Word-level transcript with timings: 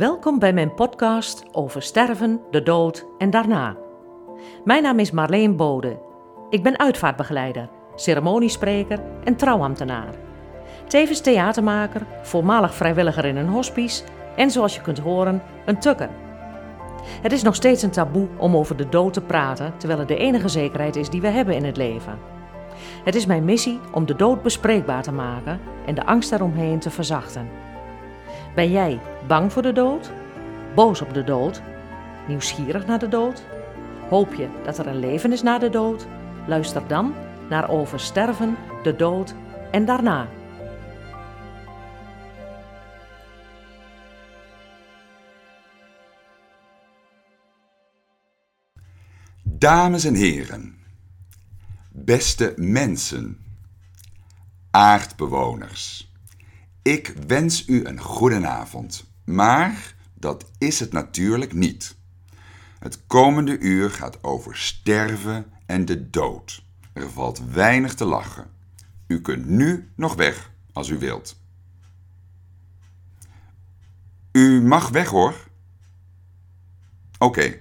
Welkom 0.00 0.38
bij 0.38 0.52
mijn 0.52 0.74
podcast 0.74 1.44
over 1.52 1.82
sterven, 1.82 2.40
de 2.50 2.62
dood 2.62 3.06
en 3.18 3.30
daarna. 3.30 3.76
Mijn 4.64 4.82
naam 4.82 4.98
is 4.98 5.10
Marleen 5.10 5.56
Bode. 5.56 5.98
Ik 6.50 6.62
ben 6.62 6.78
uitvaartbegeleider, 6.78 7.68
ceremoniespreker 7.94 9.02
en 9.24 9.36
trouwambtenaar. 9.36 10.14
Tevens 10.86 11.20
theatermaker, 11.20 12.06
voormalig 12.22 12.74
vrijwilliger 12.74 13.24
in 13.24 13.36
een 13.36 13.48
hospice 13.48 14.04
en 14.36 14.50
zoals 14.50 14.74
je 14.74 14.80
kunt 14.80 14.98
horen, 14.98 15.42
een 15.66 15.78
tukker. 15.78 16.10
Het 17.22 17.32
is 17.32 17.42
nog 17.42 17.54
steeds 17.54 17.82
een 17.82 17.90
taboe 17.90 18.28
om 18.36 18.56
over 18.56 18.76
de 18.76 18.88
dood 18.88 19.12
te 19.12 19.22
praten, 19.22 19.72
terwijl 19.76 19.98
het 19.98 20.08
de 20.08 20.16
enige 20.16 20.48
zekerheid 20.48 20.96
is 20.96 21.10
die 21.10 21.20
we 21.20 21.28
hebben 21.28 21.54
in 21.54 21.64
het 21.64 21.76
leven. 21.76 22.18
Het 23.04 23.14
is 23.14 23.26
mijn 23.26 23.44
missie 23.44 23.80
om 23.92 24.06
de 24.06 24.16
dood 24.16 24.42
bespreekbaar 24.42 25.02
te 25.02 25.12
maken 25.12 25.60
en 25.86 25.94
de 25.94 26.06
angst 26.06 26.30
daaromheen 26.30 26.78
te 26.78 26.90
verzachten. 26.90 27.69
Ben 28.54 28.70
jij 28.70 29.00
bang 29.26 29.52
voor 29.52 29.62
de 29.62 29.72
dood? 29.72 30.10
Boos 30.74 31.00
op 31.00 31.14
de 31.14 31.24
dood? 31.24 31.62
Nieuwsgierig 32.28 32.86
naar 32.86 32.98
de 32.98 33.08
dood? 33.08 33.42
Hoop 34.08 34.34
je 34.34 34.48
dat 34.64 34.78
er 34.78 34.86
een 34.86 34.98
leven 34.98 35.32
is 35.32 35.42
na 35.42 35.58
de 35.58 35.70
dood? 35.70 36.06
Luister 36.46 36.88
dan 36.88 37.14
naar 37.48 37.68
Over 37.68 38.00
sterven, 38.00 38.56
de 38.82 38.96
dood 38.96 39.34
en 39.70 39.84
daarna. 39.84 40.28
Dames 49.42 50.04
en 50.04 50.14
heren, 50.14 50.74
beste 51.88 52.52
mensen, 52.56 53.38
aardbewoners, 54.70 56.09
ik 56.82 57.14
wens 57.26 57.68
u 57.68 57.84
een 57.84 58.00
goedenavond, 58.00 59.10
maar 59.24 59.94
dat 60.14 60.50
is 60.58 60.80
het 60.80 60.92
natuurlijk 60.92 61.52
niet. 61.52 61.96
Het 62.78 63.06
komende 63.06 63.58
uur 63.58 63.90
gaat 63.90 64.22
over 64.24 64.56
sterven 64.56 65.46
en 65.66 65.84
de 65.84 66.10
dood. 66.10 66.64
Er 66.92 67.10
valt 67.10 67.42
weinig 67.52 67.94
te 67.94 68.04
lachen. 68.04 68.50
U 69.06 69.20
kunt 69.20 69.46
nu 69.46 69.90
nog 69.94 70.14
weg 70.14 70.50
als 70.72 70.88
u 70.88 70.98
wilt. 70.98 71.40
U 74.32 74.62
mag 74.62 74.88
weg 74.88 75.08
hoor. 75.08 75.34
Oké, 77.18 77.58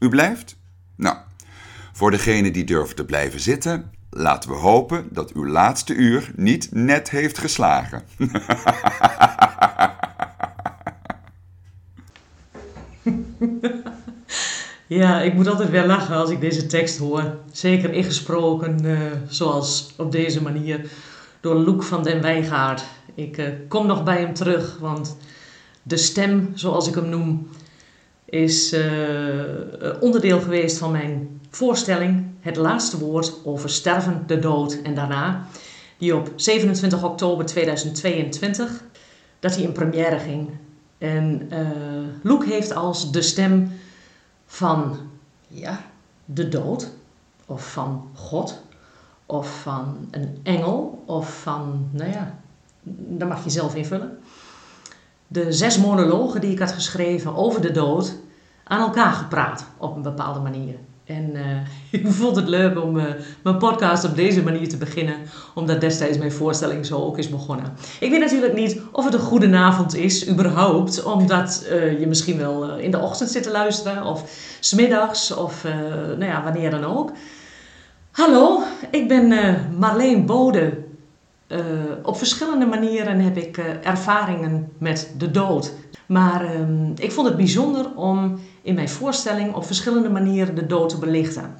u 0.00 0.08
blijft? 0.08 0.56
Nou, 0.96 1.16
voor 1.92 2.10
degene 2.10 2.50
die 2.50 2.64
durft 2.64 2.96
te 2.96 3.04
blijven 3.04 3.40
zitten, 3.40 3.91
laten 4.14 4.50
we 4.50 4.56
hopen 4.56 5.08
dat 5.10 5.32
uw 5.32 5.46
laatste 5.46 5.94
uur 5.94 6.30
niet 6.36 6.68
net 6.70 7.10
heeft 7.10 7.38
geslagen. 7.38 8.02
Ja, 14.86 15.20
ik 15.20 15.34
moet 15.34 15.46
altijd 15.46 15.70
weer 15.70 15.86
lachen 15.86 16.16
als 16.16 16.30
ik 16.30 16.40
deze 16.40 16.66
tekst 16.66 16.98
hoor. 16.98 17.36
Zeker 17.52 17.92
ingesproken, 17.92 18.84
uh, 18.84 19.00
zoals 19.28 19.92
op 19.96 20.12
deze 20.12 20.42
manier, 20.42 20.90
door 21.40 21.54
Loek 21.54 21.82
van 21.82 22.02
den 22.02 22.22
Wijngaard. 22.22 22.82
Ik 23.14 23.38
uh, 23.38 23.46
kom 23.68 23.86
nog 23.86 24.04
bij 24.04 24.20
hem 24.20 24.34
terug, 24.34 24.78
want 24.80 25.16
de 25.82 25.96
stem, 25.96 26.50
zoals 26.54 26.88
ik 26.88 26.94
hem 26.94 27.08
noem, 27.08 27.48
is 28.32 28.72
uh, 28.72 28.82
onderdeel 30.00 30.40
geweest 30.40 30.78
van 30.78 30.90
mijn 30.90 31.40
voorstelling 31.50 32.24
Het 32.40 32.56
laatste 32.56 32.98
woord 32.98 33.34
over 33.44 33.70
sterven, 33.70 34.24
de 34.26 34.38
dood 34.38 34.78
en 34.82 34.94
daarna. 34.94 35.46
Die 35.98 36.16
op 36.16 36.32
27 36.36 37.04
oktober 37.04 37.46
2022, 37.46 38.82
dat 39.40 39.54
hij 39.54 39.64
in 39.64 39.72
première 39.72 40.18
ging. 40.18 40.48
En 40.98 41.50
uh, 42.24 42.40
heeft 42.44 42.74
als 42.74 43.12
de 43.12 43.22
stem 43.22 43.72
van 44.46 44.98
ja, 45.48 45.84
de 46.24 46.48
dood, 46.48 46.90
of 47.46 47.72
van 47.72 48.10
God, 48.14 48.62
of 49.26 49.60
van 49.60 50.08
een 50.10 50.38
engel, 50.42 51.02
of 51.06 51.40
van, 51.40 51.88
nou 51.90 52.10
ja, 52.10 52.38
daar 52.82 53.28
mag 53.28 53.44
je 53.44 53.50
zelf 53.50 53.74
invullen. 53.74 54.18
De 55.26 55.52
zes 55.52 55.78
monologen 55.78 56.40
die 56.40 56.50
ik 56.50 56.58
had 56.58 56.72
geschreven 56.72 57.36
over 57.36 57.60
de 57.60 57.70
dood 57.70 58.20
aan 58.64 58.80
elkaar 58.80 59.12
gepraat 59.12 59.66
op 59.78 59.96
een 59.96 60.02
bepaalde 60.02 60.40
manier. 60.40 60.74
En 61.04 61.30
uh, 61.34 61.42
ik 62.00 62.06
vond 62.06 62.36
het 62.36 62.48
leuk 62.48 62.82
om 62.82 62.96
uh, 62.96 63.04
mijn 63.42 63.58
podcast 63.58 64.04
op 64.04 64.16
deze 64.16 64.42
manier 64.42 64.68
te 64.68 64.76
beginnen, 64.76 65.16
omdat 65.54 65.80
destijds 65.80 66.18
mijn 66.18 66.32
voorstelling 66.32 66.86
zo 66.86 66.98
ook 66.98 67.18
is 67.18 67.28
begonnen. 67.28 67.72
Ik 68.00 68.10
weet 68.10 68.20
natuurlijk 68.20 68.54
niet 68.54 68.80
of 68.92 69.04
het 69.04 69.14
een 69.14 69.20
goede 69.20 69.56
avond 69.56 69.94
is, 69.94 70.28
überhaupt, 70.28 71.02
omdat 71.02 71.66
uh, 71.70 72.00
je 72.00 72.06
misschien 72.06 72.38
wel 72.38 72.76
in 72.76 72.90
de 72.90 72.98
ochtend 72.98 73.30
zit 73.30 73.42
te 73.42 73.50
luisteren, 73.50 74.04
of 74.04 74.24
smiddags, 74.60 75.34
of 75.34 75.64
nou 76.18 76.24
ja, 76.24 76.42
wanneer 76.42 76.70
dan 76.70 76.84
ook. 76.84 77.12
Hallo, 78.10 78.62
ik 78.90 79.08
ben 79.08 79.56
Marleen 79.78 80.26
Bode. 80.26 80.90
Op 82.02 82.16
verschillende 82.16 82.66
manieren 82.66 83.20
heb 83.20 83.36
ik 83.36 83.56
ervaringen 83.82 84.72
met 84.78 85.14
de 85.18 85.30
dood. 85.30 85.72
Maar 86.06 86.44
ehm, 86.44 86.90
ik 86.96 87.12
vond 87.12 87.28
het 87.28 87.36
bijzonder 87.36 87.94
om 87.94 88.40
in 88.62 88.74
mijn 88.74 88.88
voorstelling 88.88 89.54
op 89.54 89.64
verschillende 89.66 90.10
manieren 90.10 90.54
de 90.54 90.66
dood 90.66 90.88
te 90.88 90.98
belichten. 90.98 91.54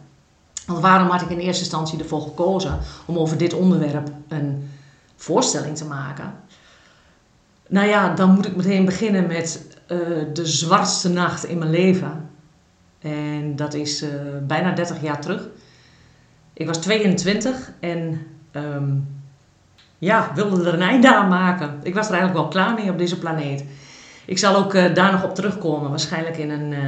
Want 0.66 0.80
waarom 0.80 1.08
had 1.08 1.20
ik 1.20 1.30
in 1.30 1.38
eerste 1.38 1.62
instantie 1.62 1.98
ervoor 1.98 2.20
gekozen 2.20 2.78
om 3.06 3.18
over 3.18 3.36
dit 3.36 3.52
onderwerp 3.52 4.10
een 4.28 4.70
voorstelling 5.16 5.76
te 5.76 5.84
maken? 5.84 6.34
Nou 7.68 7.88
ja, 7.88 8.14
dan 8.14 8.30
moet 8.30 8.46
ik 8.46 8.56
meteen 8.56 8.84
beginnen 8.84 9.26
met 9.26 9.66
uh, 9.88 9.98
de 10.32 10.46
zwartste 10.46 11.08
nacht 11.08 11.44
in 11.44 11.58
mijn 11.58 11.70
leven. 11.70 12.30
En 12.98 13.56
dat 13.56 13.74
is 13.74 14.04
bijna 14.46 14.72
30 14.72 15.02
jaar 15.02 15.20
terug. 15.20 15.48
Ik 16.52 16.66
was 16.66 16.78
22 16.78 17.72
en 17.80 18.26
um, 18.52 19.21
ja, 20.02 20.30
wilde 20.34 20.68
er 20.68 20.74
een 20.74 20.82
einde 20.82 21.14
aan 21.14 21.28
maken. 21.28 21.80
Ik 21.82 21.94
was 21.94 22.06
er 22.06 22.12
eigenlijk 22.12 22.40
wel 22.40 22.50
klaar 22.50 22.74
mee 22.74 22.90
op 22.90 22.98
deze 22.98 23.18
planeet. 23.18 23.64
Ik 24.24 24.38
zal 24.38 24.56
ook 24.56 24.74
uh, 24.74 24.94
daar 24.94 25.12
nog 25.12 25.24
op 25.24 25.34
terugkomen, 25.34 25.90
waarschijnlijk 25.90 26.36
in 26.36 26.50
een, 26.50 26.72
uh, 26.72 26.80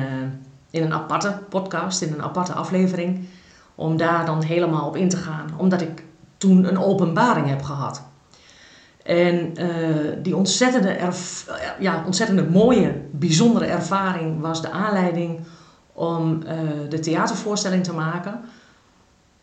in 0.70 0.82
een 0.82 0.92
aparte 0.92 1.38
podcast, 1.48 2.02
in 2.02 2.12
een 2.12 2.22
aparte 2.22 2.52
aflevering. 2.52 3.28
Om 3.74 3.96
daar 3.96 4.26
dan 4.26 4.42
helemaal 4.42 4.86
op 4.86 4.96
in 4.96 5.08
te 5.08 5.16
gaan, 5.16 5.46
omdat 5.56 5.80
ik 5.80 6.04
toen 6.36 6.64
een 6.64 6.78
openbaring 6.78 7.48
heb 7.48 7.62
gehad. 7.62 8.02
En 9.02 9.62
uh, 9.62 9.68
die 10.22 10.36
ontzettende, 10.36 10.98
ja, 11.78 12.02
ontzettende 12.06 12.44
mooie, 12.44 13.00
bijzondere 13.10 13.66
ervaring 13.66 14.40
was 14.40 14.62
de 14.62 14.70
aanleiding 14.70 15.40
om 15.92 16.40
de 16.88 16.98
theatervoorstelling 17.00 17.84
te 17.84 17.92
maken. 17.92 18.40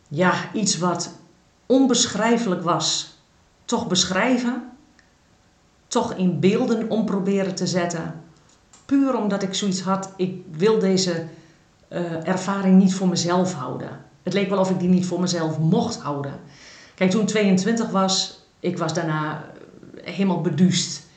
Ja, 0.08 0.34
iets 0.54 0.78
wat 0.78 1.20
onbeschrijfelijk 1.66 2.64
was, 2.64 3.20
toch 3.72 3.88
beschrijven 3.88 4.64
toch 5.88 6.14
in 6.14 6.40
beelden 6.40 6.90
om 6.90 7.06
proberen 7.06 7.56
te 7.56 7.68
zetten. 7.68 8.22
Puur 8.86 9.16
omdat 9.16 9.44
ik 9.44 9.54
zoiets 9.54 9.82
had, 9.82 10.14
ik 10.18 10.42
wil 10.52 10.80
deze 10.80 11.26
uh, 11.90 12.28
ervaring 12.28 12.78
niet 12.78 12.94
voor 12.94 13.08
mezelf 13.08 13.54
houden. 13.54 13.90
Het 14.24 14.34
leek 14.34 14.50
wel 14.50 14.60
of 14.60 14.70
ik 14.70 14.80
die 14.80 14.90
niet 14.90 15.06
voor 15.06 15.20
mezelf 15.20 15.60
mocht 15.60 15.96
houden. 16.00 16.40
Kijk, 16.96 17.12
toen 17.12 17.22
ik 17.22 17.28
22 17.28 17.90
was, 17.90 18.44
ik 18.60 18.78
was 18.78 18.94
daarna 18.94 19.46
helemaal 20.04 20.42
beduust. 20.42 21.08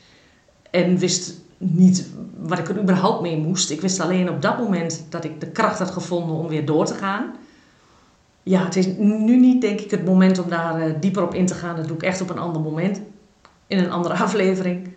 En 0.70 0.98
wist 0.98 1.34
niet 1.58 2.06
wat 2.36 2.58
ik 2.58 2.68
er 2.68 2.80
überhaupt 2.80 3.22
mee 3.22 3.36
moest. 3.36 3.70
Ik 3.70 3.80
wist 3.80 4.00
alleen 4.00 4.30
op 4.30 4.42
dat 4.42 4.58
moment 4.58 5.04
dat 5.08 5.24
ik 5.24 5.40
de 5.40 5.50
kracht 5.50 5.78
had 5.78 5.90
gevonden 5.90 6.36
om 6.36 6.48
weer 6.48 6.66
door 6.66 6.86
te 6.86 6.94
gaan. 6.94 7.34
Ja, 8.46 8.64
het 8.64 8.76
is 8.76 8.86
nu 8.96 9.36
niet 9.36 9.60
denk 9.60 9.80
ik 9.80 9.90
het 9.90 10.04
moment 10.04 10.38
om 10.38 10.48
daar 10.48 10.88
uh, 10.88 10.94
dieper 11.00 11.22
op 11.22 11.34
in 11.34 11.46
te 11.46 11.54
gaan. 11.54 11.76
Dat 11.76 11.86
doe 11.86 11.96
ik 11.96 12.02
echt 12.02 12.20
op 12.20 12.30
een 12.30 12.38
ander 12.38 12.62
moment 12.62 13.00
in 13.66 13.78
een 13.78 13.90
andere 13.90 14.14
aflevering. 14.24 14.94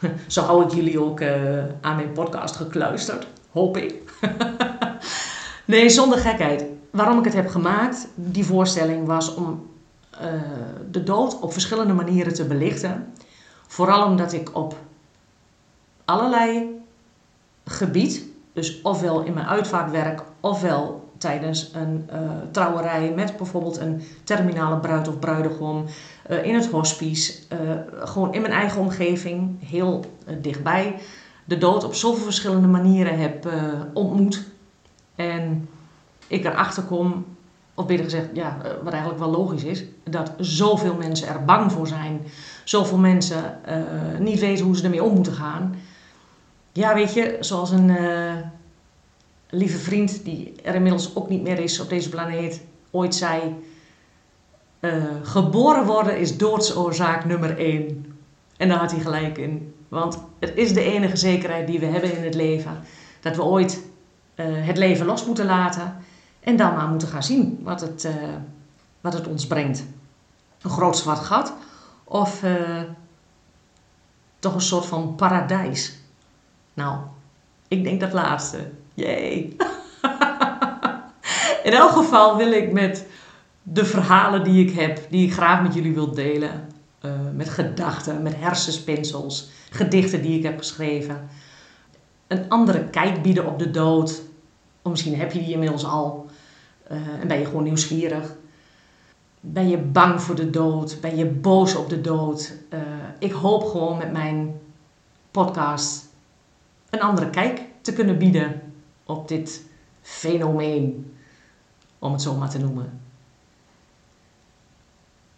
Zo 0.26 0.42
hou 0.42 0.64
ik 0.64 0.70
jullie 0.70 1.00
ook 1.00 1.20
uh, 1.20 1.64
aan 1.80 1.96
mijn 1.96 2.12
podcast 2.12 2.56
gekluisterd, 2.56 3.26
hoop 3.52 3.76
ik. 3.76 3.94
nee, 5.64 5.88
zonder 5.88 6.18
gekheid. 6.18 6.64
Waarom 6.90 7.18
ik 7.18 7.24
het 7.24 7.34
heb 7.34 7.48
gemaakt, 7.48 8.08
die 8.14 8.44
voorstelling, 8.44 9.06
was 9.06 9.34
om 9.34 9.66
uh, 10.22 10.28
de 10.90 11.02
dood 11.02 11.40
op 11.40 11.52
verschillende 11.52 11.92
manieren 11.92 12.34
te 12.34 12.44
belichten. 12.44 13.12
Vooral 13.66 14.06
omdat 14.06 14.32
ik 14.32 14.56
op 14.56 14.76
allerlei 16.04 16.80
gebied, 17.64 18.24
dus 18.52 18.82
ofwel 18.82 19.22
in 19.22 19.34
mijn 19.34 19.46
uitvaartwerk, 19.46 20.22
ofwel 20.40 21.05
tijdens 21.26 21.70
een 21.72 22.08
uh, 22.12 22.20
trouwerij 22.50 23.12
met 23.14 23.36
bijvoorbeeld 23.36 23.76
een 23.76 24.02
terminale 24.24 24.76
bruid 24.76 25.08
of 25.08 25.18
bruidegom, 25.18 25.84
uh, 26.30 26.44
in 26.44 26.54
het 26.54 26.66
hospice, 26.66 27.32
uh, 27.52 27.58
gewoon 28.08 28.34
in 28.34 28.40
mijn 28.40 28.52
eigen 28.52 28.80
omgeving, 28.80 29.68
heel 29.68 30.04
dichtbij, 30.40 30.94
de 31.44 31.58
dood 31.58 31.84
op 31.84 31.94
zoveel 31.94 32.24
verschillende 32.24 32.68
manieren 32.68 33.18
heb 33.18 33.48
ontmoet. 33.92 34.46
En 35.14 35.68
ik 36.26 36.44
erachter 36.44 36.82
kom, 36.82 37.24
of 37.74 37.86
beter 37.86 38.04
gezegd, 38.04 38.28
ja, 38.32 38.56
wat 38.82 38.92
eigenlijk 38.92 39.22
wel 39.22 39.30
logisch 39.30 39.64
is, 39.64 39.84
dat 40.04 40.32
zoveel 40.38 40.94
mensen 40.94 41.28
er 41.28 41.44
bang 41.44 41.72
voor 41.72 41.86
zijn, 41.86 42.20
zoveel 42.64 42.98
mensen 42.98 43.58
niet 44.18 44.40
weten 44.40 44.64
hoe 44.64 44.76
ze 44.76 44.84
ermee 44.84 45.02
om 45.02 45.14
moeten 45.14 45.32
gaan. 45.32 45.74
ja, 46.72 46.94
weet 46.94 47.14
je, 47.14 47.36
zoals 47.40 47.70
een 47.70 47.90
lieve 49.50 49.78
vriend 49.78 50.24
die 50.24 50.54
er 50.62 50.74
inmiddels 50.74 51.16
ook 51.16 51.28
niet 51.28 51.42
meer 51.42 51.58
is 51.58 51.80
op 51.80 51.88
deze 51.88 52.08
planeet, 52.08 52.60
ooit 52.90 53.14
zei: 53.14 53.54
uh, 54.80 55.04
Geboren 55.22 55.86
worden 55.86 56.18
is 56.18 56.36
doodsoorzaak 56.36 57.24
nummer 57.24 57.58
één. 57.58 58.16
En 58.56 58.68
daar 58.68 58.78
had 58.78 58.90
hij 58.90 59.00
gelijk 59.00 59.38
in. 59.38 59.74
Want 59.88 60.18
het 60.38 60.52
is 60.54 60.72
de 60.72 60.82
enige 60.82 61.16
zekerheid 61.16 61.66
die 61.66 61.78
we 61.78 61.86
hebben 61.86 62.16
in 62.16 62.24
het 62.24 62.34
leven. 62.34 62.80
Dat 63.20 63.36
we 63.36 63.42
ooit 63.42 63.82
uh, 64.36 64.46
het 64.66 64.76
leven 64.76 65.06
los 65.06 65.26
moeten 65.26 65.46
laten 65.46 65.96
en 66.40 66.56
dan 66.56 66.74
maar 66.74 66.88
moeten 66.88 67.08
gaan 67.08 67.22
zien 67.22 67.60
wat 67.62 67.80
het, 67.80 68.08
wat 69.00 69.12
het 69.12 69.26
ons 69.26 69.46
brengt. 69.46 69.84
Een 70.62 70.70
groot 70.70 70.96
zwart 70.96 71.18
gat 71.18 71.52
of 72.04 72.42
toch 74.38 74.54
een 74.54 74.60
soort 74.60 74.86
van 74.86 75.14
paradijs. 75.14 75.96
Nou, 76.74 76.98
ik 77.68 77.84
denk 77.84 78.00
dat 78.00 78.12
laatste. 78.12 78.70
Jee. 78.96 79.56
In 81.62 81.72
elk 81.72 81.90
geval 81.90 82.36
wil 82.36 82.52
ik 82.52 82.72
met 82.72 83.06
de 83.62 83.84
verhalen 83.84 84.44
die 84.44 84.66
ik 84.66 84.74
heb, 84.74 85.00
die 85.10 85.26
ik 85.26 85.32
graag 85.32 85.62
met 85.62 85.74
jullie 85.74 85.94
wil 85.94 86.14
delen, 86.14 86.68
uh, 87.04 87.12
met 87.34 87.48
gedachten, 87.48 88.22
met 88.22 88.36
hersenspinsels, 88.36 89.48
gedichten 89.70 90.22
die 90.22 90.38
ik 90.38 90.42
heb 90.42 90.58
geschreven, 90.58 91.28
een 92.26 92.48
andere 92.48 92.84
kijk 92.84 93.22
bieden 93.22 93.46
op 93.46 93.58
de 93.58 93.70
dood. 93.70 94.22
Of 94.82 94.90
misschien 94.90 95.18
heb 95.18 95.32
je 95.32 95.38
die 95.38 95.52
inmiddels 95.52 95.84
al 95.84 96.26
uh, 96.92 96.96
en 97.20 97.28
ben 97.28 97.38
je 97.38 97.44
gewoon 97.44 97.62
nieuwsgierig. 97.62 98.34
Ben 99.40 99.68
je 99.68 99.78
bang 99.78 100.22
voor 100.22 100.34
de 100.34 100.50
dood? 100.50 100.98
Ben 101.00 101.16
je 101.16 101.26
boos 101.26 101.74
op 101.74 101.88
de 101.88 102.00
dood? 102.00 102.52
Uh, 102.70 102.80
ik 103.18 103.32
hoop 103.32 103.64
gewoon 103.64 103.98
met 103.98 104.12
mijn 104.12 104.60
podcast 105.30 106.04
een 106.90 107.00
andere 107.00 107.30
kijk 107.30 107.60
te 107.80 107.92
kunnen 107.92 108.18
bieden 108.18 108.65
op 109.06 109.28
dit 109.28 109.62
fenomeen, 110.02 111.14
om 111.98 112.12
het 112.12 112.22
zo 112.22 112.34
maar 112.34 112.50
te 112.50 112.58
noemen. 112.58 113.00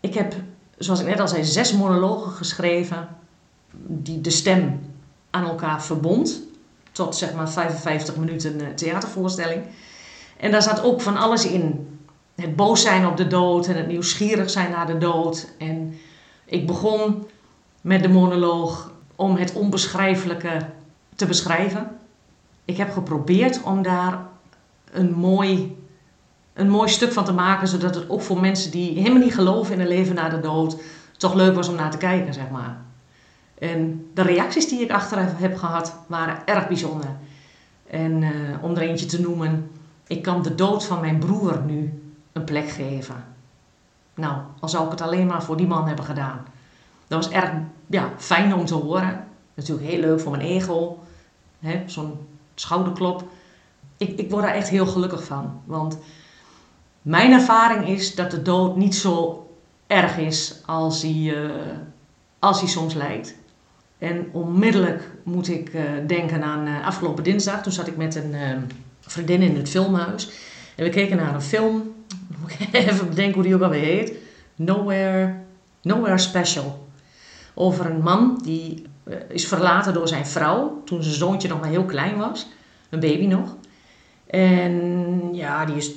Ik 0.01 0.15
heb, 0.15 0.35
zoals 0.79 1.01
ik 1.01 1.07
net 1.07 1.21
al 1.21 1.29
zei, 1.29 1.45
zes 1.45 1.73
monologen 1.73 2.33
geschreven 2.33 3.09
die 3.87 4.21
de 4.21 4.31
stem 4.31 4.81
aan 5.31 5.45
elkaar 5.45 5.83
verbond. 5.83 6.43
Tot 6.93 7.17
zeg 7.17 7.35
maar 7.35 7.51
55 7.51 8.17
minuten 8.17 8.61
eh, 8.61 8.67
theatervoorstelling. 8.75 9.63
En 10.37 10.51
daar 10.51 10.63
zat 10.63 10.83
ook 10.83 11.01
van 11.01 11.17
alles 11.17 11.47
in. 11.47 11.89
Het 12.35 12.57
boos 12.57 12.83
zijn 12.83 13.07
op 13.07 13.17
de 13.17 13.27
dood 13.27 13.67
en 13.67 13.77
het 13.77 13.87
nieuwsgierig 13.87 14.51
zijn 14.51 14.71
naar 14.71 14.87
de 14.87 14.99
dood. 14.99 15.53
En 15.59 15.99
ik 16.45 16.67
begon 16.67 17.27
met 17.81 18.03
de 18.03 18.09
monoloog 18.09 18.93
om 19.17 19.37
het 19.37 19.53
onbeschrijfelijke 19.53 20.67
te 21.15 21.27
beschrijven. 21.27 21.99
Ik 22.69 22.77
heb 22.77 22.93
geprobeerd 22.93 23.63
om 23.63 23.83
daar 23.83 24.19
een 24.93 25.13
mooi, 25.13 25.77
een 26.53 26.71
mooi 26.71 26.89
stuk 26.89 27.13
van 27.13 27.25
te 27.25 27.33
maken, 27.33 27.69
zodat 27.69 27.95
het 27.95 28.11
ook 28.11 28.23
voor 28.23 28.41
mensen 28.41 28.71
die 28.71 28.99
helemaal 28.99 29.23
niet 29.23 29.35
geloven 29.35 29.75
in 29.75 29.81
een 29.81 29.89
leven 29.89 30.15
na 30.15 30.29
de 30.29 30.41
dood, 30.41 30.77
toch 31.17 31.35
leuk 31.35 31.55
was 31.55 31.69
om 31.69 31.75
naar 31.75 31.91
te 31.91 31.97
kijken, 31.97 32.35
zeg 32.35 32.51
maar. 32.51 32.77
En 33.59 34.11
de 34.15 34.23
reacties 34.23 34.69
die 34.69 34.81
ik 34.81 34.91
achteraf 34.91 35.39
heb 35.39 35.57
gehad, 35.57 35.95
waren 36.07 36.47
erg 36.47 36.69
bijzonder. 36.69 37.09
En 37.87 38.23
uh, 38.23 38.31
om 38.61 38.71
er 38.77 38.83
eentje 38.83 39.07
te 39.07 39.21
noemen, 39.21 39.71
ik 40.07 40.23
kan 40.23 40.43
de 40.43 40.55
dood 40.55 40.85
van 40.85 41.01
mijn 41.01 41.19
broer 41.19 41.63
nu 41.67 42.03
een 42.33 42.45
plek 42.45 42.69
geven. 42.69 43.25
Nou, 44.15 44.41
al 44.61 44.69
zou 44.69 44.85
ik 44.85 44.91
het 44.91 45.01
alleen 45.01 45.27
maar 45.27 45.43
voor 45.43 45.57
die 45.57 45.67
man 45.67 45.87
hebben 45.87 46.05
gedaan. 46.05 46.45
Dat 47.07 47.25
was 47.25 47.35
erg 47.35 47.51
ja, 47.87 48.11
fijn 48.17 48.55
om 48.55 48.65
te 48.65 48.75
horen. 48.75 49.25
Natuurlijk 49.55 49.89
heel 49.89 50.01
leuk 50.01 50.21
voor 50.21 50.31
mijn 50.31 50.49
ego 50.49 50.99
zo'n 51.87 52.28
schouderklop. 52.61 53.25
Ik, 53.97 54.19
ik 54.19 54.31
word 54.31 54.45
daar 54.45 54.55
echt 54.55 54.69
heel 54.69 54.87
gelukkig 54.87 55.25
van. 55.25 55.61
Want 55.65 55.99
mijn 57.03 57.33
ervaring 57.33 57.89
is 57.89 58.15
dat 58.15 58.31
de 58.31 58.43
dood 58.43 58.77
niet 58.77 58.95
zo 58.95 59.47
erg 59.87 60.17
is 60.17 60.63
als 60.67 61.03
hij, 61.03 61.13
uh, 61.13 61.51
als 62.39 62.73
soms 62.73 62.95
lijkt. 62.95 63.35
En 63.99 64.29
onmiddellijk 64.33 65.11
moet 65.23 65.49
ik 65.49 65.75
uh, 65.75 65.83
denken 66.07 66.43
aan 66.43 66.67
uh, 66.67 66.87
afgelopen 66.87 67.25
dinsdag. 67.25 67.63
Toen 67.63 67.73
zat 67.73 67.87
ik 67.87 67.97
met 67.97 68.15
een 68.15 68.35
vriendin 69.01 69.43
in 69.43 69.57
het 69.57 69.69
filmhuis. 69.69 70.31
En 70.77 70.85
we 70.85 70.91
keken 70.91 71.17
naar 71.17 71.35
een 71.35 71.43
film. 71.43 71.95
Even 72.73 73.09
bedenken 73.09 73.35
hoe 73.35 73.43
die 73.43 73.55
ook 73.55 73.63
alweer 73.63 73.85
heet. 73.85 74.13
Nowhere, 74.57 75.35
Nowhere 75.83 76.19
Special. 76.19 76.87
Over 77.55 77.87
een 77.87 78.03
man 78.03 78.41
die 78.45 78.83
eh, 78.83 78.88
is 79.29 79.47
verlaten 79.47 79.95
door 79.95 80.09
zijn 80.09 80.27
vrouw 80.27 80.83
toen 80.85 81.03
zijn 81.03 81.15
zoontje 81.15 81.49
nog 81.49 81.61
maar 81.61 81.69
heel 81.69 81.85
klein 81.85 82.17
was. 82.17 82.47
Een 82.91 83.01
baby 83.01 83.27
nog. 83.27 83.57
En 84.27 85.35
ja, 85.35 85.65
die 85.65 85.77
is 85.77 85.93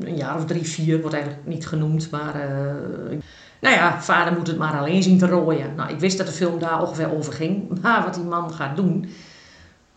een 0.00 0.16
jaar 0.16 0.36
of 0.36 0.44
drie, 0.44 0.62
vier, 0.62 1.00
wordt 1.00 1.14
eigenlijk 1.14 1.46
niet 1.46 1.66
genoemd. 1.66 2.10
Maar 2.10 2.36
uh, 2.36 3.18
nou 3.60 3.74
ja, 3.74 4.02
vader 4.02 4.32
moet 4.32 4.46
het 4.46 4.58
maar 4.58 4.78
alleen 4.78 5.02
zien 5.02 5.18
te 5.18 5.26
rooien. 5.26 5.74
Nou, 5.74 5.92
ik 5.92 5.98
wist 5.98 6.18
dat 6.18 6.26
de 6.26 6.32
film 6.32 6.58
daar 6.58 6.80
ongeveer 6.80 7.16
over 7.16 7.32
ging. 7.32 7.68
Maar 7.82 8.04
wat 8.04 8.14
die 8.14 8.24
man 8.24 8.52
gaat 8.52 8.76
doen, 8.76 9.08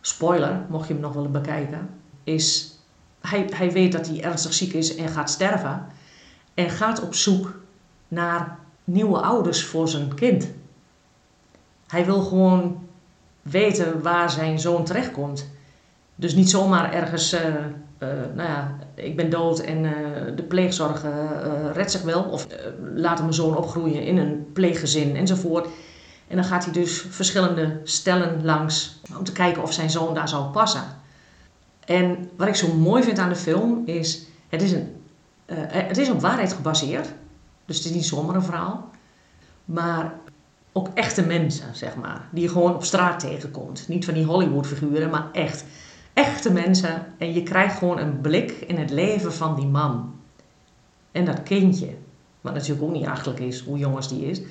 spoiler, 0.01 0.61
mocht 0.69 0.87
je 0.87 0.93
hem 0.93 1.01
nog 1.01 1.13
willen 1.13 1.31
bekijken, 1.31 1.89
is 2.23 2.77
hij, 3.21 3.49
hij 3.53 3.71
weet 3.71 3.91
dat 3.91 4.07
hij 4.07 4.23
ernstig 4.23 4.53
ziek 4.53 4.73
is 4.73 4.95
en 4.95 5.09
gaat 5.09 5.29
sterven. 5.29 5.85
En 6.53 6.69
gaat 6.69 7.01
op 7.01 7.13
zoek 7.13 7.59
naar 8.07 8.57
nieuwe 8.83 9.19
ouders 9.19 9.63
voor 9.63 9.87
zijn 9.89 10.13
kind. 10.13 10.47
Hij 11.87 12.05
wil 12.05 12.21
gewoon 12.21 12.87
weten 13.41 14.01
waar 14.01 14.29
zijn 14.29 14.59
zoon 14.59 14.85
terechtkomt. 14.85 15.49
Dus 16.15 16.35
niet 16.35 16.49
zomaar 16.49 16.93
ergens, 16.93 17.33
uh, 17.33 17.41
nou 18.35 18.49
ja, 18.49 18.75
ik 18.93 19.15
ben 19.15 19.29
dood 19.29 19.59
en 19.59 19.83
uh, 19.83 19.91
de 20.35 20.43
pleegzorg 20.43 21.03
redt 21.73 21.91
zich 21.91 22.01
wel. 22.01 22.23
Of 22.23 22.47
laat 22.95 23.19
mijn 23.19 23.33
zoon 23.33 23.57
opgroeien 23.57 24.03
in 24.03 24.17
een 24.17 24.49
pleeggezin 24.53 25.15
enzovoort. 25.15 25.67
En 26.27 26.35
dan 26.35 26.45
gaat 26.45 26.63
hij 26.63 26.73
dus 26.73 27.05
verschillende 27.09 27.79
stellen 27.83 28.45
langs 28.45 28.99
om 29.17 29.23
te 29.23 29.31
kijken 29.31 29.63
of 29.63 29.73
zijn 29.73 29.89
zoon 29.89 30.13
daar 30.13 30.29
zou 30.29 30.51
passen. 30.51 30.83
En 31.85 32.29
wat 32.37 32.47
ik 32.47 32.55
zo 32.55 32.73
mooi 32.73 33.03
vind 33.03 33.19
aan 33.19 33.29
de 33.29 33.35
film 33.35 33.81
is, 33.85 34.27
het 34.49 34.61
is, 34.61 34.71
een, 34.71 34.95
het 35.67 35.97
is 35.97 36.09
op 36.09 36.21
waarheid 36.21 36.53
gebaseerd. 36.53 37.07
Dus 37.65 37.77
het 37.77 37.85
is 37.85 37.91
niet 37.91 38.05
zomaar 38.05 38.35
een 38.35 38.43
verhaal. 38.43 38.89
Maar 39.65 40.13
ook 40.77 40.89
echte 40.93 41.25
mensen, 41.25 41.75
zeg 41.75 41.95
maar. 41.95 42.27
Die 42.31 42.43
je 42.43 42.49
gewoon 42.49 42.75
op 42.75 42.83
straat 42.83 43.19
tegenkomt. 43.19 43.87
Niet 43.87 44.05
van 44.05 44.13
die 44.13 44.25
Hollywood-figuren, 44.25 45.09
maar 45.09 45.27
echt. 45.31 45.65
Echte 46.13 46.51
mensen. 46.51 47.05
En 47.17 47.33
je 47.33 47.43
krijgt 47.43 47.77
gewoon 47.77 47.99
een 47.99 48.21
blik 48.21 48.51
in 48.51 48.77
het 48.77 48.89
leven 48.89 49.33
van 49.33 49.55
die 49.55 49.65
man. 49.65 50.13
En 51.11 51.25
dat 51.25 51.43
kindje. 51.43 51.89
Wat 52.41 52.53
natuurlijk 52.53 52.81
ook 52.81 52.93
niet 52.93 53.05
achterlijk 53.05 53.39
is, 53.39 53.59
hoe 53.59 53.77
jong 53.77 53.95
als 53.95 54.09
die 54.09 54.25
is. 54.25 54.41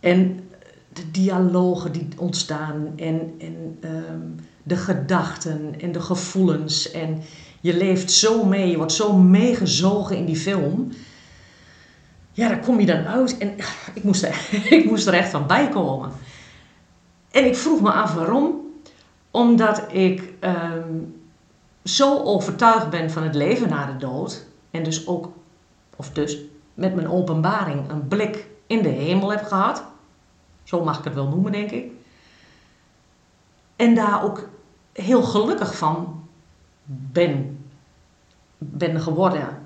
En 0.00 0.40
de 0.92 1.10
dialogen 1.10 1.92
die 1.92 2.08
ontstaan. 2.16 2.92
En, 2.96 3.34
en 3.38 3.78
um, 3.80 4.34
de 4.62 4.76
gedachten 4.76 5.74
en 5.80 5.92
de 5.92 6.00
gevoelens. 6.00 6.90
En 6.90 7.20
je 7.60 7.76
leeft 7.76 8.10
zo 8.10 8.44
mee. 8.44 8.70
Je 8.70 8.76
wordt 8.76 8.92
zo 8.92 9.16
meegezogen 9.16 10.16
in 10.16 10.24
die 10.24 10.36
film 10.36 10.90
ja, 12.38 12.48
daar 12.48 12.60
kom 12.60 12.80
je 12.80 12.86
dan 12.86 13.06
uit. 13.06 13.38
En 13.38 13.56
ik 13.94 14.04
moest, 14.04 14.22
er, 14.22 14.48
ik 14.78 14.84
moest 14.84 15.06
er 15.06 15.14
echt 15.14 15.30
van 15.30 15.46
bijkomen. 15.46 16.10
En 17.30 17.46
ik 17.46 17.56
vroeg 17.56 17.80
me 17.80 17.90
af 17.90 18.14
waarom. 18.14 18.60
Omdat 19.30 19.92
ik 19.92 20.32
ehm, 20.40 20.94
zo 21.84 22.22
overtuigd 22.22 22.90
ben 22.90 23.10
van 23.10 23.22
het 23.22 23.34
leven 23.34 23.68
na 23.68 23.86
de 23.86 23.96
dood. 23.96 24.46
En 24.70 24.82
dus 24.82 25.06
ook, 25.06 25.32
of 25.96 26.10
dus 26.10 26.38
met 26.74 26.94
mijn 26.94 27.10
openbaring, 27.10 27.90
een 27.90 28.08
blik 28.08 28.46
in 28.66 28.82
de 28.82 28.88
hemel 28.88 29.30
heb 29.30 29.44
gehad. 29.44 29.82
Zo 30.62 30.84
mag 30.84 30.98
ik 30.98 31.04
het 31.04 31.14
wel 31.14 31.28
noemen, 31.28 31.52
denk 31.52 31.70
ik. 31.70 31.90
En 33.76 33.94
daar 33.94 34.24
ook 34.24 34.48
heel 34.92 35.22
gelukkig 35.22 35.76
van 35.76 36.24
ben, 36.84 37.64
ben 38.58 39.00
geworden. 39.00 39.58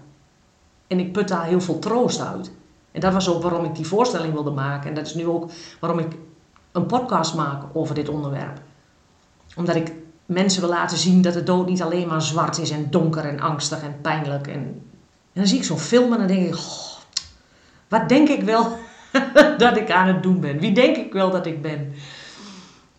En 0.86 0.98
ik 1.00 1.12
put 1.12 1.28
daar 1.28 1.44
heel 1.44 1.60
veel 1.60 1.78
troost 1.78 2.20
uit. 2.20 2.52
En 2.92 3.00
dat 3.00 3.12
was 3.12 3.28
ook 3.28 3.42
waarom 3.42 3.64
ik 3.64 3.74
die 3.74 3.86
voorstelling 3.86 4.32
wilde 4.32 4.50
maken. 4.50 4.88
En 4.88 4.94
dat 4.94 5.06
is 5.06 5.14
nu 5.14 5.26
ook 5.26 5.50
waarom 5.80 5.98
ik 5.98 6.12
een 6.72 6.86
podcast 6.86 7.34
maak 7.34 7.62
over 7.72 7.94
dit 7.94 8.08
onderwerp. 8.08 8.60
Omdat 9.56 9.76
ik 9.76 9.92
mensen 10.26 10.60
wil 10.60 10.70
laten 10.70 10.98
zien 10.98 11.22
dat 11.22 11.32
de 11.32 11.42
dood 11.42 11.68
niet 11.68 11.82
alleen 11.82 12.08
maar 12.08 12.22
zwart 12.22 12.58
is 12.58 12.70
en 12.70 12.90
donker 12.90 13.24
en 13.24 13.40
angstig 13.40 13.82
en 13.82 14.00
pijnlijk. 14.02 14.46
En, 14.46 14.60
en 15.32 15.40
dan 15.40 15.46
zie 15.46 15.58
ik 15.58 15.64
zo'n 15.64 15.78
film 15.78 16.12
en 16.12 16.18
dan 16.18 16.26
denk 16.26 16.46
ik, 16.46 16.60
wat 17.88 18.08
denk 18.08 18.28
ik 18.28 18.42
wel 18.42 18.78
dat 19.58 19.76
ik 19.76 19.90
aan 19.90 20.06
het 20.06 20.22
doen 20.22 20.40
ben? 20.40 20.58
Wie 20.58 20.72
denk 20.72 20.96
ik 20.96 21.12
wel 21.12 21.30
dat 21.30 21.46
ik 21.46 21.62
ben? 21.62 21.94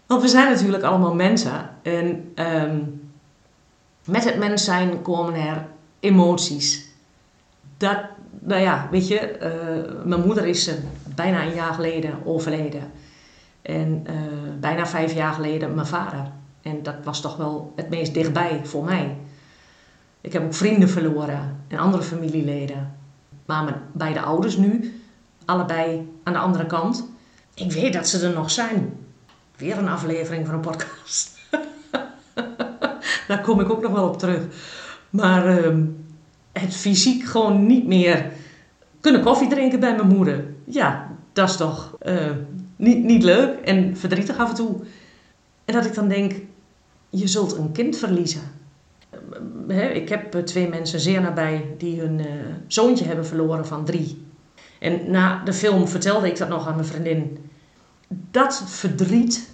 Want 0.05 0.21
we 0.21 0.27
zijn 0.27 0.51
natuurlijk 0.51 0.83
allemaal 0.83 1.15
mensen. 1.15 1.69
En 1.81 2.33
um, 2.35 3.01
met 4.05 4.23
het 4.23 4.37
mens 4.37 4.63
zijn 4.63 5.01
komen 5.01 5.33
er 5.33 5.65
emoties. 5.99 6.85
Dat, 7.77 7.97
nou 8.43 8.61
ja, 8.61 8.87
weet 8.91 9.07
je, 9.07 9.37
uh, 9.41 10.05
mijn 10.05 10.21
moeder 10.21 10.45
is 10.45 10.71
bijna 11.15 11.43
een 11.43 11.53
jaar 11.53 11.73
geleden 11.73 12.25
overleden. 12.25 12.91
En 13.61 14.03
uh, 14.09 14.13
bijna 14.59 14.85
vijf 14.85 15.13
jaar 15.13 15.33
geleden 15.33 15.75
mijn 15.75 15.87
vader. 15.87 16.31
En 16.61 16.83
dat 16.83 16.95
was 17.03 17.21
toch 17.21 17.37
wel 17.37 17.73
het 17.75 17.89
meest 17.89 18.13
dichtbij 18.13 18.61
voor 18.63 18.83
mij. 18.83 19.17
Ik 20.21 20.33
heb 20.33 20.43
ook 20.43 20.53
vrienden 20.53 20.89
verloren 20.89 21.63
en 21.67 21.77
andere 21.77 22.03
familieleden. 22.03 22.95
Maar 23.45 23.63
mijn 23.63 23.75
beide 23.91 24.21
ouders 24.21 24.57
nu, 24.57 25.01
allebei 25.45 26.11
aan 26.23 26.33
de 26.33 26.39
andere 26.39 26.65
kant. 26.65 27.09
Ik 27.53 27.71
weet 27.71 27.93
dat 27.93 28.07
ze 28.07 28.27
er 28.27 28.33
nog 28.33 28.51
zijn. 28.51 28.97
Weer 29.57 29.77
een 29.77 29.89
aflevering 29.89 30.45
van 30.45 30.55
een 30.55 30.61
podcast. 30.61 31.39
Daar 33.27 33.41
kom 33.41 33.59
ik 33.59 33.71
ook 33.71 33.81
nog 33.81 33.91
wel 33.91 34.07
op 34.07 34.19
terug. 34.19 34.43
Maar 35.09 35.47
ehm, 35.47 35.85
het 36.53 36.75
fysiek 36.75 37.23
gewoon 37.23 37.65
niet 37.65 37.87
meer 37.87 38.31
kunnen 38.99 39.23
koffie 39.23 39.49
drinken 39.49 39.79
bij 39.79 39.95
mijn 39.95 40.07
moeder. 40.07 40.45
Ja, 40.63 41.11
dat 41.33 41.49
is 41.49 41.55
toch 41.55 41.97
uh, 42.05 42.31
niet, 42.75 43.03
niet 43.03 43.23
leuk 43.23 43.59
en 43.59 43.97
verdrietig 43.97 44.37
af 44.37 44.49
en 44.49 44.55
toe. 44.55 44.75
En 45.65 45.73
dat 45.73 45.85
ik 45.85 45.93
dan 45.93 46.07
denk, 46.07 46.33
je 47.09 47.27
zult 47.27 47.57
een 47.57 47.71
kind 47.71 47.97
verliezen. 47.97 48.41
ik 49.93 50.09
heb 50.09 50.31
twee 50.31 50.69
mensen 50.69 50.99
zeer 50.99 51.21
nabij 51.21 51.75
die 51.77 51.99
hun 51.99 52.21
zoontje 52.67 53.05
hebben 53.05 53.25
verloren 53.25 53.67
van 53.67 53.85
drie. 53.85 54.25
En 54.79 55.11
na 55.11 55.43
de 55.43 55.53
film 55.53 55.87
vertelde 55.87 56.27
ik 56.27 56.37
dat 56.37 56.49
nog 56.49 56.67
aan 56.67 56.75
mijn 56.75 56.87
vriendin. 56.87 57.37
Dat 58.31 58.63
verdriet, 58.65 59.49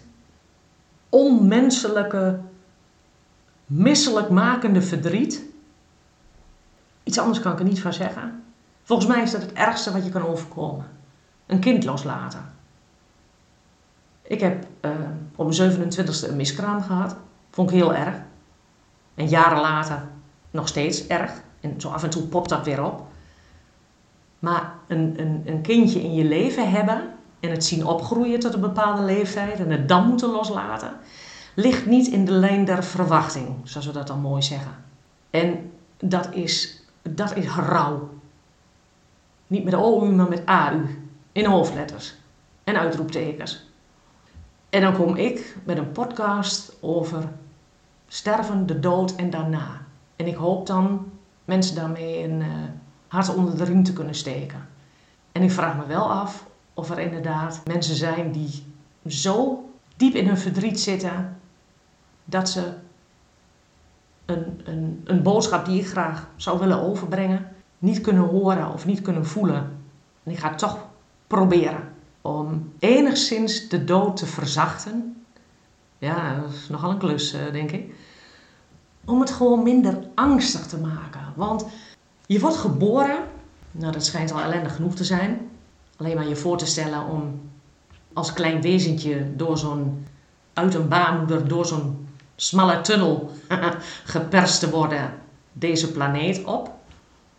onmenselijke, 1.09 2.39
misselijkmakende 3.65 4.81
verdriet. 4.81 5.48
Iets 7.09 7.19
anders 7.19 7.39
kan 7.39 7.51
ik 7.51 7.59
er 7.59 7.65
niet 7.65 7.81
van 7.81 7.93
zeggen. 7.93 8.43
Volgens 8.83 9.07
mij 9.09 9.21
is 9.21 9.31
dat 9.31 9.41
het 9.41 9.53
ergste 9.53 9.91
wat 9.91 10.05
je 10.05 10.09
kan 10.09 10.27
overkomen. 10.27 10.85
Een 11.45 11.59
kind 11.59 11.83
loslaten. 11.83 12.53
Ik 14.21 14.39
heb 14.39 14.65
uh, 14.81 14.91
op 15.35 15.57
mijn 15.57 15.71
27e 15.71 16.29
een 16.29 16.35
miskraam 16.35 16.81
gehad. 16.81 17.15
Vond 17.51 17.69
ik 17.69 17.75
heel 17.75 17.93
erg. 17.93 18.15
En 19.15 19.27
jaren 19.27 19.59
later 19.59 20.01
nog 20.51 20.67
steeds 20.67 21.07
erg. 21.07 21.31
En 21.59 21.81
zo 21.81 21.89
af 21.89 22.03
en 22.03 22.09
toe 22.09 22.23
popt 22.23 22.49
dat 22.49 22.65
weer 22.65 22.83
op. 22.83 23.07
Maar 24.39 24.73
een, 24.87 25.13
een, 25.17 25.41
een 25.45 25.61
kindje 25.61 26.03
in 26.03 26.13
je 26.13 26.23
leven 26.23 26.71
hebben 26.71 27.13
en 27.39 27.49
het 27.49 27.65
zien 27.65 27.85
opgroeien 27.85 28.39
tot 28.39 28.53
een 28.53 28.61
bepaalde 28.61 29.01
leeftijd 29.01 29.59
en 29.59 29.69
het 29.69 29.87
dan 29.87 30.07
moeten 30.07 30.29
loslaten, 30.29 30.93
ligt 31.55 31.85
niet 31.85 32.07
in 32.07 32.25
de 32.25 32.31
lijn 32.31 32.65
der 32.65 32.83
verwachting, 32.83 33.47
zoals 33.63 33.85
we 33.85 33.93
dat 33.93 34.07
dan 34.07 34.19
mooi 34.19 34.41
zeggen. 34.41 34.75
En 35.29 35.71
dat 35.99 36.29
is, 36.33 36.78
dat 37.01 37.35
is 37.35 37.47
rouw. 37.47 38.09
Niet 39.47 39.63
met 39.63 39.73
OU, 39.73 40.05
maar 40.05 40.29
met 40.29 40.45
AU. 40.45 40.85
In 41.31 41.45
hoofdletters. 41.45 42.15
En 42.63 42.77
uitroeptekens. 42.77 43.67
En 44.69 44.81
dan 44.81 44.95
kom 44.95 45.15
ik 45.15 45.57
met 45.63 45.77
een 45.77 45.91
podcast 45.91 46.73
over 46.81 47.29
sterven, 48.07 48.65
de 48.65 48.79
dood 48.79 49.15
en 49.15 49.29
daarna. 49.29 49.81
En 50.15 50.27
ik 50.27 50.35
hoop 50.35 50.67
dan 50.67 51.11
mensen 51.45 51.75
daarmee 51.75 52.23
een 52.23 52.39
uh, 52.39 52.47
hart 53.07 53.35
onder 53.35 53.57
de 53.57 53.63
riem 53.63 53.83
te 53.83 53.93
kunnen 53.93 54.15
steken. 54.15 54.67
En 55.31 55.41
ik 55.41 55.51
vraag 55.51 55.77
me 55.77 55.85
wel 55.85 56.11
af 56.11 56.45
of 56.73 56.89
er 56.89 56.99
inderdaad 56.99 57.61
mensen 57.65 57.95
zijn 57.95 58.31
die 58.31 58.63
zo 59.07 59.63
diep 59.95 60.13
in 60.13 60.27
hun 60.27 60.37
verdriet 60.37 60.79
zitten 60.79 61.37
dat 62.25 62.49
ze 62.49 62.73
een, 64.29 64.61
een, 64.63 65.01
een 65.03 65.21
boodschap 65.21 65.65
die 65.65 65.79
ik 65.79 65.87
graag 65.87 66.27
zou 66.35 66.59
willen 66.59 66.81
overbrengen, 66.81 67.47
niet 67.77 68.01
kunnen 68.01 68.23
horen 68.23 68.73
of 68.73 68.85
niet 68.85 69.01
kunnen 69.01 69.25
voelen. 69.25 69.77
En 70.23 70.31
ik 70.31 70.37
ga 70.37 70.55
toch 70.55 70.87
proberen 71.27 71.93
om 72.21 72.73
enigszins 72.79 73.69
de 73.69 73.83
dood 73.83 74.17
te 74.17 74.25
verzachten. 74.25 75.23
Ja, 75.97 76.35
dat 76.35 76.53
is 76.53 76.69
nogal 76.69 76.89
een 76.89 76.97
klus, 76.97 77.33
eh, 77.33 77.51
denk 77.51 77.71
ik. 77.71 77.93
Om 79.05 79.19
het 79.19 79.31
gewoon 79.31 79.63
minder 79.63 79.99
angstig 80.15 80.65
te 80.65 80.77
maken. 80.77 81.21
Want 81.35 81.65
je 82.25 82.39
wordt 82.39 82.57
geboren, 82.57 83.17
nou 83.71 83.91
dat 83.91 84.05
schijnt 84.05 84.31
al 84.31 84.41
ellendig 84.41 84.75
genoeg 84.75 84.95
te 84.95 85.03
zijn. 85.03 85.49
Alleen 85.97 86.15
maar 86.15 86.27
je 86.27 86.35
voor 86.35 86.57
te 86.57 86.65
stellen 86.65 87.05
om 87.05 87.41
als 88.13 88.33
klein 88.33 88.61
wezentje 88.61 89.35
door 89.35 89.57
zo'n, 89.57 90.05
uit 90.53 90.73
een 90.73 90.87
baarmoeder, 90.87 91.47
door 91.47 91.65
zo'n 91.65 92.07
smalle 92.41 92.81
tunnel 92.81 93.31
geperst 94.15 94.59
te 94.59 94.69
worden 94.69 95.13
deze 95.53 95.91
planeet 95.91 96.43
op. 96.43 96.71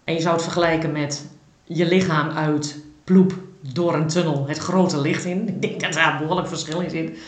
En 0.05 0.15
je 0.15 0.21
zou 0.21 0.35
het 0.35 0.43
vergelijken 0.43 0.93
met 0.93 1.27
je 1.65 1.87
lichaam 1.87 2.31
uit 2.31 2.85
ploep 3.05 3.39
door 3.73 3.95
een 3.95 4.07
tunnel 4.07 4.49
het 4.49 4.59
grote 4.59 5.01
licht 5.01 5.25
in. 5.25 5.49
Ik 5.49 5.63
denk 5.63 5.81
dat 5.81 5.93
daar 5.93 6.13
een 6.13 6.19
behoorlijk 6.19 6.49
verschil 6.49 6.81
in 6.81 6.91
zit. 6.91 7.19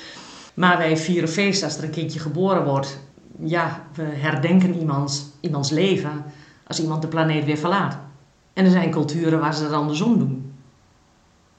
Maar 0.55 0.79
wij 0.79 0.97
vieren 0.97 1.29
feest 1.29 1.63
als 1.63 1.77
er 1.77 1.85
een 1.85 1.91
kindje 1.91 2.19
geboren 2.19 2.65
wordt. 2.65 2.99
Ja, 3.45 3.87
we 3.95 4.03
herdenken 4.03 4.75
iemands, 4.75 5.25
iemands 5.41 5.71
leven 5.71 6.25
als 6.67 6.81
iemand 6.81 7.03
de 7.03 7.09
planeet 7.09 7.45
weer 7.45 7.57
verlaat. 7.57 7.99
En 8.53 8.65
er 8.65 8.71
zijn 8.71 8.91
culturen 8.91 9.41
waar 9.41 9.55
ze 9.55 9.63
dat 9.63 9.73
andersom 9.73 10.19
doen. 10.19 10.53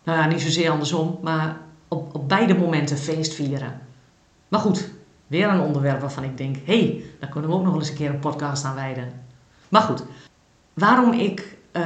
Nou 0.04 0.18
ja, 0.18 0.28
niet 0.28 0.42
zozeer 0.42 0.70
andersom, 0.70 1.20
maar 1.22 1.58
op, 1.88 2.16
op 2.16 2.30
beide 2.30 2.58
momenten 2.58 2.98
feest 2.98 3.34
vieren. 3.34 3.82
Maar 4.48 4.60
goed, 4.60 4.90
weer 5.34 5.50
een 5.50 5.60
onderwerp 5.60 6.02
waarvan 6.02 6.24
ik 6.24 6.38
denk: 6.38 6.56
hé, 6.66 6.80
hey, 6.80 7.04
daar 7.20 7.30
kunnen 7.30 7.50
we 7.50 7.56
ook 7.56 7.64
nog 7.64 7.76
eens 7.76 7.90
een 7.90 7.96
keer 7.96 8.10
een 8.10 8.20
podcast 8.20 8.66
aan 8.66 8.76
wijden. 8.76 9.12
Maar 9.70 9.82
goed, 9.82 10.04
waarom 10.74 11.12
ik 11.14 11.58
uh, 11.72 11.84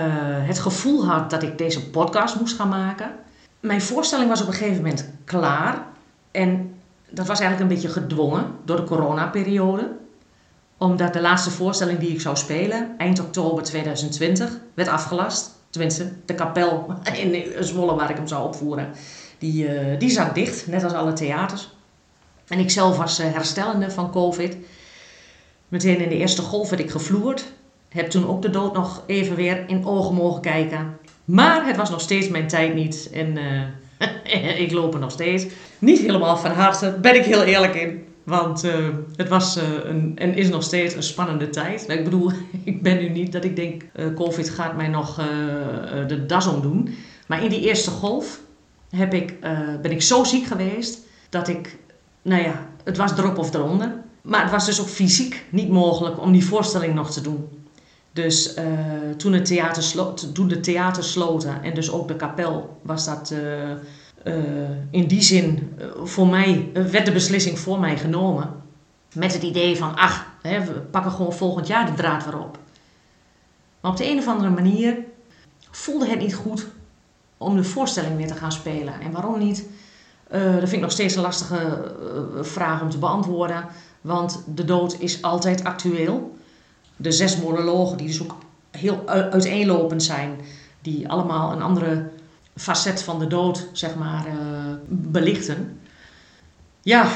het 0.48 0.60
gevoel 0.60 1.06
had 1.06 1.30
dat 1.30 1.44
ik 1.44 1.58
deze 1.58 1.89
podcast 1.89 2.39
moest 2.39 2.56
gaan 2.56 2.70
maken. 2.70 3.12
Mijn 3.60 3.82
voorstelling 3.82 4.30
was 4.30 4.42
op 4.42 4.48
een 4.48 4.54
gegeven 4.54 4.75
moment 4.75 5.10
klaar. 5.24 5.86
En 6.32 6.75
dat 7.10 7.27
was 7.27 7.39
eigenlijk 7.39 7.72
een 7.72 7.75
beetje 7.75 8.01
gedwongen 8.01 8.46
door 8.66 8.75
de 8.75 8.84
coronaperiode. 8.84 9.92
Omdat 10.77 11.13
de 11.13 11.22
laatste 11.22 11.51
voorstelling 11.51 12.00
die 12.00 12.10
ik 12.10 12.22
zou 12.22 12.36
spelen, 12.36 12.96
eind 12.98 13.20
oktober 13.20 13.63
2020, 13.63 14.60
werd 14.74 14.89
afgelast. 14.89 15.51
Tenminste, 15.70 16.12
de 16.25 16.36
kapel 16.36 16.94
in 17.24 17.63
Zwolle 17.63 17.96
waar 17.96 18.10
ik 18.10 18.16
hem 18.16 18.27
zou 18.27 18.46
opvoeren, 18.46 18.89
die, 19.38 19.89
uh, 19.92 20.00
die 20.00 20.10
zat 20.10 20.36
dicht, 20.36 20.68
net 20.68 20.84
als 20.84 20.94
alle 20.94 21.13
theaters. 21.13 21.77
En 22.48 22.60
ik 22.60 22.70
zelf 22.70 22.98
was 22.98 23.20
uh, 23.20 23.34
herstellende 23.34 23.92
van 23.92 24.12
COVID. 24.12 24.58
Meteen 25.68 26.00
in 26.00 26.10
de 26.10 26.18
eerste 26.18 26.42
golf 26.42 26.70
werd 26.70 26.82
ik 26.82 26.92
gevloerd. 26.92 27.46
Heb 27.89 28.10
toen 28.10 28.27
ook 28.27 28.42
de 28.42 28.50
dood 28.50 28.74
nog 28.74 29.04
even 29.06 29.36
weer 29.36 29.63
in 29.68 29.86
ogen 29.86 30.16
mogen 30.16 30.42
kijken. 30.42 30.98
Maar 31.25 31.66
het 31.66 31.75
was 31.75 31.89
nog 31.89 32.01
steeds 32.01 32.27
mijn 32.27 32.48
tijd 32.48 32.74
niet. 32.74 33.10
En 33.13 33.38
uh, 33.38 34.60
ik 34.63 34.72
loop 34.72 34.94
er 34.94 35.00
nog 35.00 35.12
steeds. 35.12 35.46
Niet 35.80 36.00
helemaal 36.00 36.38
van 36.38 36.51
harte, 36.51 36.98
ben 37.01 37.16
ik 37.16 37.25
heel 37.25 37.44
eerlijk 37.44 37.75
in. 37.75 38.06
Want 38.24 38.66
uh, 38.66 38.88
het 39.16 39.30
was 39.30 39.56
een, 39.84 40.12
en 40.16 40.36
is 40.36 40.50
nog 40.50 40.63
steeds 40.63 40.96
een 40.96 41.04
spannende 41.04 41.50
tijd. 41.50 41.89
Ik 41.89 42.04
bedoel, 42.04 42.32
ik 42.63 42.82
ben 42.82 42.98
nu 42.98 43.10
niet 43.10 43.32
dat 43.32 43.44
ik 43.44 43.56
denk, 43.56 43.84
COVID 44.16 44.50
gaat 44.50 44.75
mij 44.75 44.88
nog 44.88 45.16
de 46.08 46.25
das 46.25 46.48
omdoen. 46.48 46.96
Maar 47.27 47.44
in 47.44 47.50
die 47.50 47.62
eerste 47.62 47.89
golf 47.89 48.39
heb 48.89 49.13
ik, 49.13 49.39
ben 49.82 49.92
ik 49.92 50.01
zo 50.01 50.24
ziek 50.24 50.46
geweest 50.46 51.00
dat 51.30 51.48
ik, 51.48 51.77
nou 52.28 52.44
ja, 52.44 52.66
het 52.84 52.98
was 52.98 53.18
erop 53.18 53.38
of 53.38 53.54
eronder. 53.54 53.92
Maar 54.22 54.42
het 54.42 54.52
was 54.52 54.66
dus 54.66 54.82
ook 54.82 54.88
fysiek 54.88 55.46
niet 55.50 55.70
mogelijk 55.70 56.22
om 56.22 56.32
die 56.32 56.46
voorstelling 56.46 56.94
nog 56.94 57.12
te 57.12 57.22
doen. 57.22 57.48
Dus 58.12 58.58
uh, 58.58 58.64
toen, 59.18 59.34
het 59.34 59.46
theater 59.46 60.14
toen 60.34 60.48
de 60.48 60.60
theater 60.60 61.04
sloten 61.04 61.64
en 61.64 61.74
dus 61.74 61.92
ook 61.92 62.08
de 62.08 62.16
kapel, 62.16 62.80
was 62.82 63.06
dat 63.06 63.34
uh, 63.34 63.70
uh, 64.24 64.70
in 64.90 65.08
die 65.08 65.22
zin 65.22 65.78
voor 66.04 66.28
mij, 66.28 66.70
werd 66.74 67.06
de 67.06 67.12
beslissing 67.12 67.60
voor 67.60 67.80
mij 67.80 67.98
genomen. 67.98 68.50
Met 69.14 69.34
het 69.34 69.44
idee 69.44 69.78
van, 69.78 69.96
ach, 69.96 70.26
hè, 70.42 70.66
we 70.66 70.72
pakken 70.72 71.12
gewoon 71.12 71.34
volgend 71.34 71.68
jaar 71.68 71.86
de 71.86 71.94
draad 71.94 72.26
weer 72.26 72.40
op. 72.40 72.60
Maar 73.82 73.92
op 73.92 73.98
de 73.98 74.10
een 74.10 74.18
of 74.18 74.28
andere 74.28 74.50
manier 74.50 74.98
voelde 75.72 76.08
het 76.08 76.20
niet 76.20 76.36
goed 76.36 76.68
om 77.38 77.56
de 77.56 77.64
voorstelling 77.64 78.18
weer 78.18 78.28
te 78.28 78.36
gaan 78.36 78.52
spelen. 78.52 79.02
En 79.02 79.12
waarom 79.12 79.40
niet? 79.40 79.66
Dat 80.30 80.60
vind 80.60 80.72
ik 80.72 80.80
nog 80.80 80.92
steeds 80.92 81.16
een 81.16 81.22
lastige 81.22 81.92
vraag 82.42 82.82
om 82.82 82.90
te 82.90 82.98
beantwoorden. 82.98 83.66
Want 84.02 84.44
de 84.56 84.66
dood 84.66 85.00
is 85.00 85.22
altijd 85.22 85.64
actueel 85.64 86.38
de 86.96 87.12
zes 87.12 87.38
monologen, 87.38 87.98
die 87.98 88.08
dus 88.08 88.22
ook 88.22 88.36
heel 88.72 89.02
uiteenlopend 89.06 90.04
zijn, 90.04 90.36
die 90.82 91.10
allemaal 91.10 91.52
een 91.52 91.62
andere 91.62 92.10
facet 92.56 93.04
van 93.04 93.20
de 93.20 93.28
dood, 93.28 93.68
zeg 93.72 93.96
maar, 93.96 94.26
uh, 94.28 94.34
belichten. 94.88 95.80
Ja, 96.82 97.08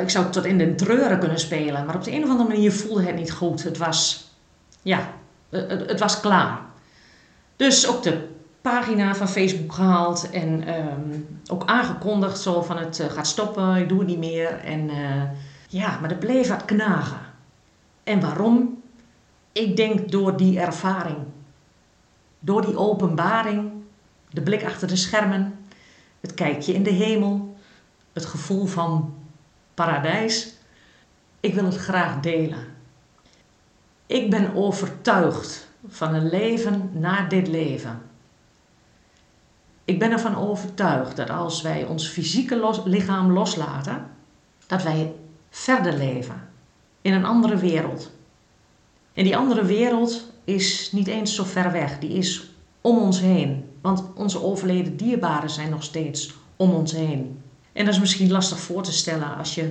ik 0.00 0.10
zou 0.10 0.30
tot 0.30 0.44
in 0.44 0.58
de 0.58 0.74
treuren 0.74 1.18
kunnen 1.18 1.38
spelen, 1.38 1.86
maar 1.86 1.94
op 1.94 2.04
de 2.04 2.12
een 2.12 2.22
of 2.22 2.30
andere 2.30 2.48
manier 2.48 2.72
voelde 2.72 3.02
het 3.02 3.16
niet 3.16 3.32
goed. 3.32 3.62
Het 3.62 3.78
was, 3.78 4.30
ja, 4.82 5.12
het, 5.48 5.86
het 5.86 6.00
was 6.00 6.20
klaar. 6.20 6.60
Dus 7.56 7.88
ook 7.88 8.02
de 8.02 8.28
pagina 8.60 9.14
van 9.14 9.28
Facebook 9.28 9.72
gehaald 9.72 10.30
en 10.30 10.78
um, 10.78 11.40
ook 11.50 11.64
aangekondigd 11.66 12.40
zo 12.40 12.62
van 12.62 12.78
het 12.78 12.98
uh, 12.98 13.06
gaat 13.06 13.26
stoppen, 13.26 13.76
ik 13.76 13.88
doe 13.88 13.98
het 13.98 14.08
niet 14.08 14.18
meer. 14.18 14.58
En 14.58 14.90
ja, 15.68 15.98
maar 16.00 16.10
er 16.10 16.16
bleef 16.16 16.48
wat 16.48 16.64
knagen. 16.64 17.20
En 18.04 18.20
waarom? 18.20 18.82
Ik 19.52 19.76
denk 19.76 20.10
door 20.10 20.36
die 20.36 20.60
ervaring, 20.60 21.16
door 22.38 22.66
die 22.66 22.76
openbaring, 22.76 23.70
de 24.30 24.40
blik 24.40 24.64
achter 24.64 24.88
de 24.88 24.96
schermen, 24.96 25.58
het 26.20 26.34
kijkje 26.34 26.72
in 26.72 26.82
de 26.82 26.90
hemel, 26.90 27.56
het 28.12 28.26
gevoel 28.26 28.66
van 28.66 29.14
paradijs. 29.74 30.54
Ik 31.40 31.54
wil 31.54 31.64
het 31.64 31.76
graag 31.76 32.20
delen. 32.20 32.64
Ik 34.06 34.30
ben 34.30 34.54
overtuigd 34.54 35.68
van 35.88 36.14
een 36.14 36.28
leven 36.28 36.90
na 36.92 37.28
dit 37.28 37.48
leven. 37.48 38.02
Ik 39.90 39.98
ben 39.98 40.10
ervan 40.10 40.36
overtuigd 40.36 41.16
dat 41.16 41.30
als 41.30 41.62
wij 41.62 41.84
ons 41.84 42.08
fysieke 42.08 42.80
lichaam 42.84 43.32
loslaten, 43.32 44.06
dat 44.66 44.82
wij 44.82 45.12
verder 45.50 45.96
leven 45.96 46.48
in 47.02 47.12
een 47.12 47.24
andere 47.24 47.56
wereld. 47.56 48.10
En 49.12 49.24
die 49.24 49.36
andere 49.36 49.64
wereld 49.64 50.32
is 50.44 50.92
niet 50.92 51.06
eens 51.06 51.34
zo 51.34 51.44
ver 51.44 51.72
weg, 51.72 51.98
die 51.98 52.10
is 52.10 52.50
om 52.80 52.98
ons 52.98 53.20
heen. 53.20 53.64
Want 53.80 54.02
onze 54.14 54.42
overleden 54.42 54.96
dierbaren 54.96 55.50
zijn 55.50 55.70
nog 55.70 55.82
steeds 55.82 56.34
om 56.56 56.70
ons 56.70 56.92
heen. 56.92 57.42
En 57.72 57.84
dat 57.84 57.94
is 57.94 58.00
misschien 58.00 58.30
lastig 58.30 58.58
voor 58.60 58.82
te 58.82 58.92
stellen 58.92 59.36
als 59.36 59.54
je 59.54 59.70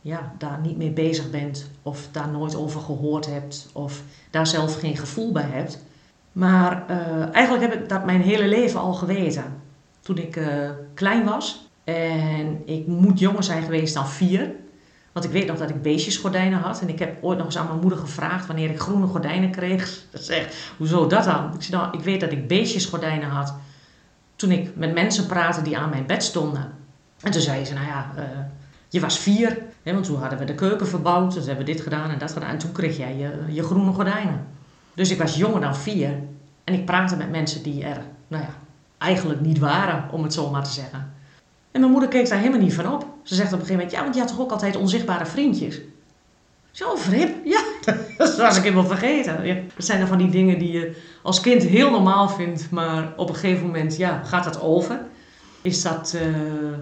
ja, 0.00 0.34
daar 0.38 0.60
niet 0.60 0.76
mee 0.76 0.90
bezig 0.90 1.30
bent, 1.30 1.70
of 1.82 2.08
daar 2.12 2.28
nooit 2.28 2.54
over 2.54 2.80
gehoord 2.80 3.26
hebt, 3.26 3.68
of 3.72 4.02
daar 4.30 4.46
zelf 4.46 4.78
geen 4.78 4.96
gevoel 4.96 5.32
bij 5.32 5.48
hebt. 5.50 5.78
Maar 6.32 6.84
uh, 6.90 7.34
eigenlijk 7.34 7.72
heb 7.72 7.82
ik 7.82 7.88
dat 7.88 8.04
mijn 8.04 8.20
hele 8.20 8.48
leven 8.48 8.80
al 8.80 8.92
geweten. 8.92 9.44
Toen 10.00 10.18
ik 10.18 10.36
uh, 10.36 10.70
klein 10.94 11.24
was 11.24 11.68
en 11.84 12.62
ik 12.64 12.86
moet 12.86 13.18
jonger 13.18 13.42
zijn 13.42 13.62
geweest 13.62 13.94
dan 13.94 14.08
vier. 14.08 14.50
Want 15.12 15.24
ik 15.24 15.30
weet 15.30 15.46
nog 15.46 15.58
dat 15.58 15.70
ik 15.70 15.82
beestjesgordijnen 15.82 16.58
had. 16.58 16.80
En 16.80 16.88
ik 16.88 16.98
heb 16.98 17.24
ooit 17.24 17.38
nog 17.38 17.46
eens 17.46 17.58
aan 17.58 17.66
mijn 17.66 17.80
moeder 17.80 17.98
gevraagd 17.98 18.46
wanneer 18.46 18.70
ik 18.70 18.80
groene 18.80 19.06
gordijnen 19.06 19.50
kreeg. 19.50 20.00
Dat 20.10 20.24
zegt, 20.24 20.56
hoezo 20.76 21.06
dat 21.06 21.24
dan? 21.24 21.54
Ik 21.54 21.62
zei, 21.62 21.82
nou, 21.82 21.98
ik 21.98 22.04
weet 22.04 22.20
dat 22.20 22.32
ik 22.32 22.48
beestjesgordijnen 22.48 23.28
had 23.28 23.54
toen 24.36 24.50
ik 24.50 24.76
met 24.76 24.94
mensen 24.94 25.26
praatte 25.26 25.62
die 25.62 25.78
aan 25.78 25.90
mijn 25.90 26.06
bed 26.06 26.22
stonden. 26.22 26.72
En 27.20 27.30
toen 27.30 27.40
zei 27.40 27.64
ze, 27.64 27.74
nou 27.74 27.86
ja, 27.86 28.12
uh, 28.16 28.22
je 28.88 29.00
was 29.00 29.18
vier. 29.18 29.58
Hè, 29.82 29.92
want 29.92 30.04
toen 30.04 30.20
hadden 30.20 30.38
we 30.38 30.44
de 30.44 30.54
keuken 30.54 30.86
verbouwd. 30.86 31.34
Dus 31.34 31.46
hebben 31.46 31.66
we 31.66 31.72
dit 31.72 31.80
gedaan 31.80 32.10
en 32.10 32.18
dat 32.18 32.32
gedaan. 32.32 32.50
En 32.50 32.58
toen 32.58 32.72
kreeg 32.72 32.96
jij 32.96 33.16
je 33.48 33.62
groene 33.62 33.92
gordijnen. 33.92 34.46
Dus 34.94 35.10
ik 35.10 35.18
was 35.18 35.36
jonger 35.36 35.60
dan 35.60 35.76
vier. 35.76 36.18
En 36.64 36.74
ik 36.74 36.84
praatte 36.84 37.16
met 37.16 37.30
mensen 37.30 37.62
die 37.62 37.84
er, 37.84 38.02
nou 38.28 38.42
ja, 38.42 38.54
eigenlijk 38.98 39.40
niet 39.40 39.58
waren, 39.58 40.08
om 40.12 40.22
het 40.22 40.32
zo 40.32 40.50
maar 40.50 40.64
te 40.64 40.72
zeggen. 40.72 41.12
En 41.70 41.80
mijn 41.80 41.92
moeder 41.92 42.08
keek 42.08 42.28
daar 42.28 42.38
helemaal 42.38 42.60
niet 42.60 42.74
van 42.74 42.92
op. 42.92 43.06
Ze 43.22 43.34
zegt 43.34 43.52
op 43.52 43.60
een 43.60 43.66
gegeven 43.66 43.74
moment, 43.74 43.92
ja, 43.92 44.02
want 44.02 44.14
je 44.14 44.20
had 44.20 44.30
toch 44.30 44.40
ook 44.40 44.50
altijd 44.50 44.76
onzichtbare 44.76 45.26
vriendjes? 45.26 45.80
Zo, 46.70 46.96
Frip, 46.96 47.44
ja, 47.44 47.62
dat 48.18 48.36
was 48.36 48.56
ik 48.56 48.62
helemaal 48.62 48.86
vergeten. 48.86 49.46
Ja, 49.46 49.54
dat 49.54 49.86
zijn 49.86 49.98
dan 49.98 50.08
van 50.08 50.18
die 50.18 50.30
dingen 50.30 50.58
die 50.58 50.72
je 50.72 51.02
als 51.22 51.40
kind 51.40 51.62
heel 51.62 51.90
normaal 51.90 52.28
vindt, 52.28 52.70
maar 52.70 53.12
op 53.16 53.28
een 53.28 53.34
gegeven 53.34 53.66
moment, 53.66 53.96
ja, 53.96 54.22
gaat 54.24 54.44
dat 54.44 54.60
over. 54.60 55.00
Is 55.62 55.82
dat, 55.82 56.16
uh, 56.16 56.76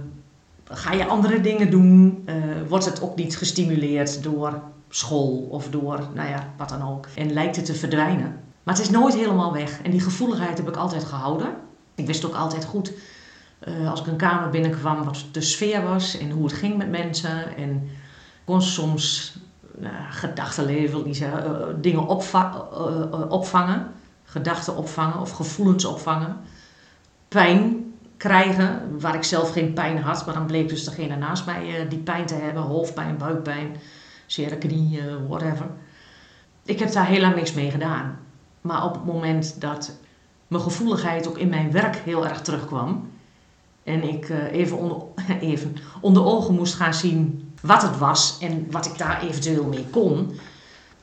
ga 0.65 0.93
je 0.93 1.07
andere 1.07 1.41
dingen 1.41 1.71
doen? 1.71 2.25
Uh, 2.27 2.35
wordt 2.69 2.85
het 2.85 3.03
ook 3.03 3.17
niet 3.17 3.37
gestimuleerd 3.37 4.23
door 4.23 4.63
school 4.91 5.47
of 5.51 5.69
door, 5.69 6.09
nou 6.15 6.29
ja, 6.29 6.53
wat 6.57 6.69
dan 6.69 6.89
ook. 6.89 7.07
En 7.15 7.33
lijkt 7.33 7.57
het 7.57 7.65
te 7.65 7.75
verdwijnen. 7.75 8.41
Maar 8.63 8.75
het 8.75 8.85
is 8.85 8.91
nooit 8.91 9.15
helemaal 9.15 9.53
weg. 9.53 9.83
En 9.83 9.91
die 9.91 10.01
gevoeligheid 10.01 10.59
heb 10.59 10.69
ik 10.69 10.77
altijd 10.77 11.05
gehouden. 11.05 11.55
Ik 11.95 12.07
wist 12.07 12.25
ook 12.25 12.35
altijd 12.35 12.65
goed 12.65 12.93
uh, 13.69 13.91
als 13.91 14.01
ik 14.01 14.07
een 14.07 14.17
kamer 14.17 14.51
binnenkwam 14.51 15.05
wat 15.05 15.25
de 15.33 15.41
sfeer 15.41 15.83
was 15.83 16.19
en 16.19 16.31
hoe 16.31 16.45
het 16.45 16.53
ging 16.53 16.77
met 16.77 16.91
mensen. 16.91 17.57
En 17.57 17.89
kon 18.45 18.63
soms 18.63 19.37
uh, 19.81 19.89
gedachtenleven, 20.11 21.05
die 21.05 21.23
uh, 21.23 21.35
dingen 21.81 22.07
opva 22.07 22.57
opvangen, 23.29 23.87
gedachten 24.25 24.77
opvangen 24.77 25.21
of 25.21 25.31
gevoelens 25.31 25.85
opvangen. 25.85 26.37
Pijn 27.29 27.93
krijgen, 28.17 29.01
waar 29.01 29.15
ik 29.15 29.25
zelf 29.25 29.53
geen 29.53 29.73
pijn 29.73 30.03
had, 30.03 30.27
maar 30.27 30.35
dan 30.35 30.47
bleek 30.47 30.69
dus 30.69 30.85
degene 30.85 31.17
naast 31.17 31.47
mij 31.47 31.87
die 31.89 31.99
pijn 31.99 32.27
te 32.27 32.35
hebben, 32.35 32.63
hoofdpijn, 32.63 33.17
buikpijn, 33.17 33.77
zere 34.33 34.59
whatever. 35.29 35.67
Ik 36.65 36.79
heb 36.79 36.93
daar 36.93 37.07
heel 37.07 37.21
lang 37.21 37.35
niks 37.35 37.53
mee 37.53 37.71
gedaan. 37.71 38.19
Maar 38.61 38.85
op 38.85 38.95
het 38.95 39.05
moment 39.05 39.61
dat 39.61 39.99
mijn 40.49 40.63
gevoeligheid 40.63 41.29
ook 41.29 41.39
in 41.39 41.49
mijn 41.49 41.73
werk 41.73 41.97
heel 41.97 42.27
erg 42.27 42.41
terugkwam, 42.41 43.11
en 43.83 44.09
ik 44.09 44.29
uh, 44.29 44.53
even, 44.53 44.77
onder, 44.77 45.03
even 45.41 45.77
onder 46.01 46.25
ogen 46.25 46.55
moest 46.55 46.75
gaan 46.75 46.95
zien 46.95 47.53
wat 47.63 47.83
het 47.83 47.99
was 47.99 48.39
en 48.41 48.67
wat 48.71 48.87
ik 48.87 48.99
daar 48.99 49.23
eventueel 49.23 49.65
mee 49.65 49.87
kon, 49.91 50.39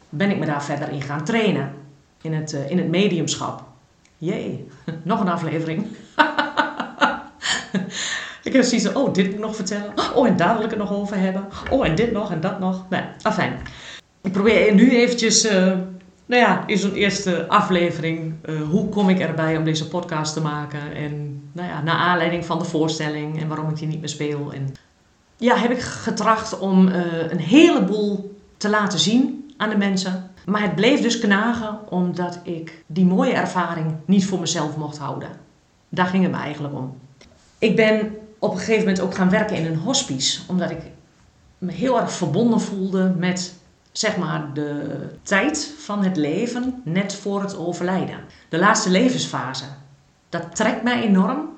ben 0.10 0.30
ik 0.30 0.40
me 0.40 0.46
daar 0.46 0.64
verder 0.64 0.90
in 0.90 1.02
gaan 1.02 1.24
trainen. 1.24 1.74
In 2.22 2.34
het, 2.34 2.54
uh, 2.54 2.70
in 2.70 2.78
het 2.78 2.88
mediumschap. 2.88 3.64
Jee, 4.18 4.68
nog 5.04 5.20
een 5.20 5.30
aflevering. 5.30 5.88
ik 8.48 8.54
heb 8.54 8.64
zoiets 8.64 8.94
oh, 8.94 9.14
dit 9.14 9.26
moet 9.26 9.34
ik 9.34 9.40
nog 9.40 9.56
vertellen. 9.56 9.94
Oh, 10.16 10.28
en 10.28 10.38
daar 10.38 10.56
wil 10.56 10.64
ik 10.64 10.70
het 10.70 10.80
nog 10.80 10.94
over 10.94 11.18
hebben. 11.18 11.48
Oh, 11.70 11.86
en 11.86 11.96
dit 11.96 12.12
nog 12.12 12.32
en 12.32 12.42
dat 12.42 12.60
nog. 12.60 12.86
Nou, 12.90 13.04
afijn. 13.22 13.60
Ik 14.22 14.32
probeer 14.32 14.74
nu 14.74 14.92
eventjes... 14.92 15.46
Uh, 15.46 15.52
nou 16.26 16.42
ja, 16.42 16.64
in 16.66 16.78
zo'n 16.78 16.94
eerste 16.94 17.48
aflevering, 17.48 18.34
uh, 18.46 18.62
hoe 18.62 18.90
kom 18.90 19.10
ik 19.10 19.20
erbij 19.20 19.58
om 19.58 19.64
deze 19.64 19.88
podcast 19.88 20.34
te 20.34 20.42
maken? 20.42 20.94
En 20.96 21.42
nou 21.52 21.68
ja, 21.68 21.82
naar 21.82 21.96
aanleiding 21.96 22.46
van 22.46 22.60
de 22.60 22.66
voorstelling 22.66 23.42
en 23.42 23.48
waarom 23.48 23.70
ik 23.70 23.78
die 23.78 23.88
niet 23.88 24.00
meer 24.00 24.10
speel. 24.10 24.54
En 24.54 24.74
ja, 25.38 25.56
heb 25.56 25.72
ik 25.72 25.80
getracht 25.80 26.60
om 26.60 26.88
uh, 26.88 26.96
een 27.30 27.40
heleboel 27.40 28.38
te 28.58 28.70
laten 28.70 29.00
zien 29.00 29.54
aan 29.58 29.70
de 29.70 29.78
mensen. 29.78 30.32
Maar 30.46 30.62
het 30.62 30.76
bleef 30.76 31.02
dus 31.02 31.20
knagen 31.20 31.80
omdat 31.90 32.40
ik 32.44 32.84
die 32.86 33.06
mooie 33.06 33.34
ervaring 33.34 33.96
niet 34.06 34.26
voor 34.26 34.40
mezelf 34.40 34.78
mocht 34.78 34.98
houden. 34.98 35.30
Daar 35.90 36.06
ging 36.06 36.24
het 36.24 36.32
me 36.32 36.38
eigenlijk 36.38 36.74
om. 36.74 36.98
Ik 37.60 37.76
ben 37.76 38.16
op 38.40 38.52
een 38.52 38.58
gegeven 38.58 38.80
moment 38.80 39.00
ook 39.00 39.16
gaan 39.16 39.30
werken 39.30 39.56
in 39.56 39.66
een 39.66 39.78
hospice, 39.78 40.42
omdat 40.48 40.70
ik 40.70 40.82
me 41.58 41.72
heel 41.72 42.00
erg 42.00 42.12
verbonden 42.12 42.62
voelde 42.62 43.14
met 43.18 43.54
zeg 43.92 44.18
maar 44.18 44.54
de 44.54 45.00
tijd 45.22 45.74
van 45.78 46.04
het 46.04 46.18
leven 46.18 46.82
net 46.84 47.16
voor 47.16 47.42
het 47.42 47.58
overlijden. 47.58 48.20
De 48.50 48.60
laatste 48.60 48.90
levensfase. 48.90 49.66
Dat 50.30 50.56
trekt 50.56 50.84
mij 50.84 51.02
enorm. 51.02 51.50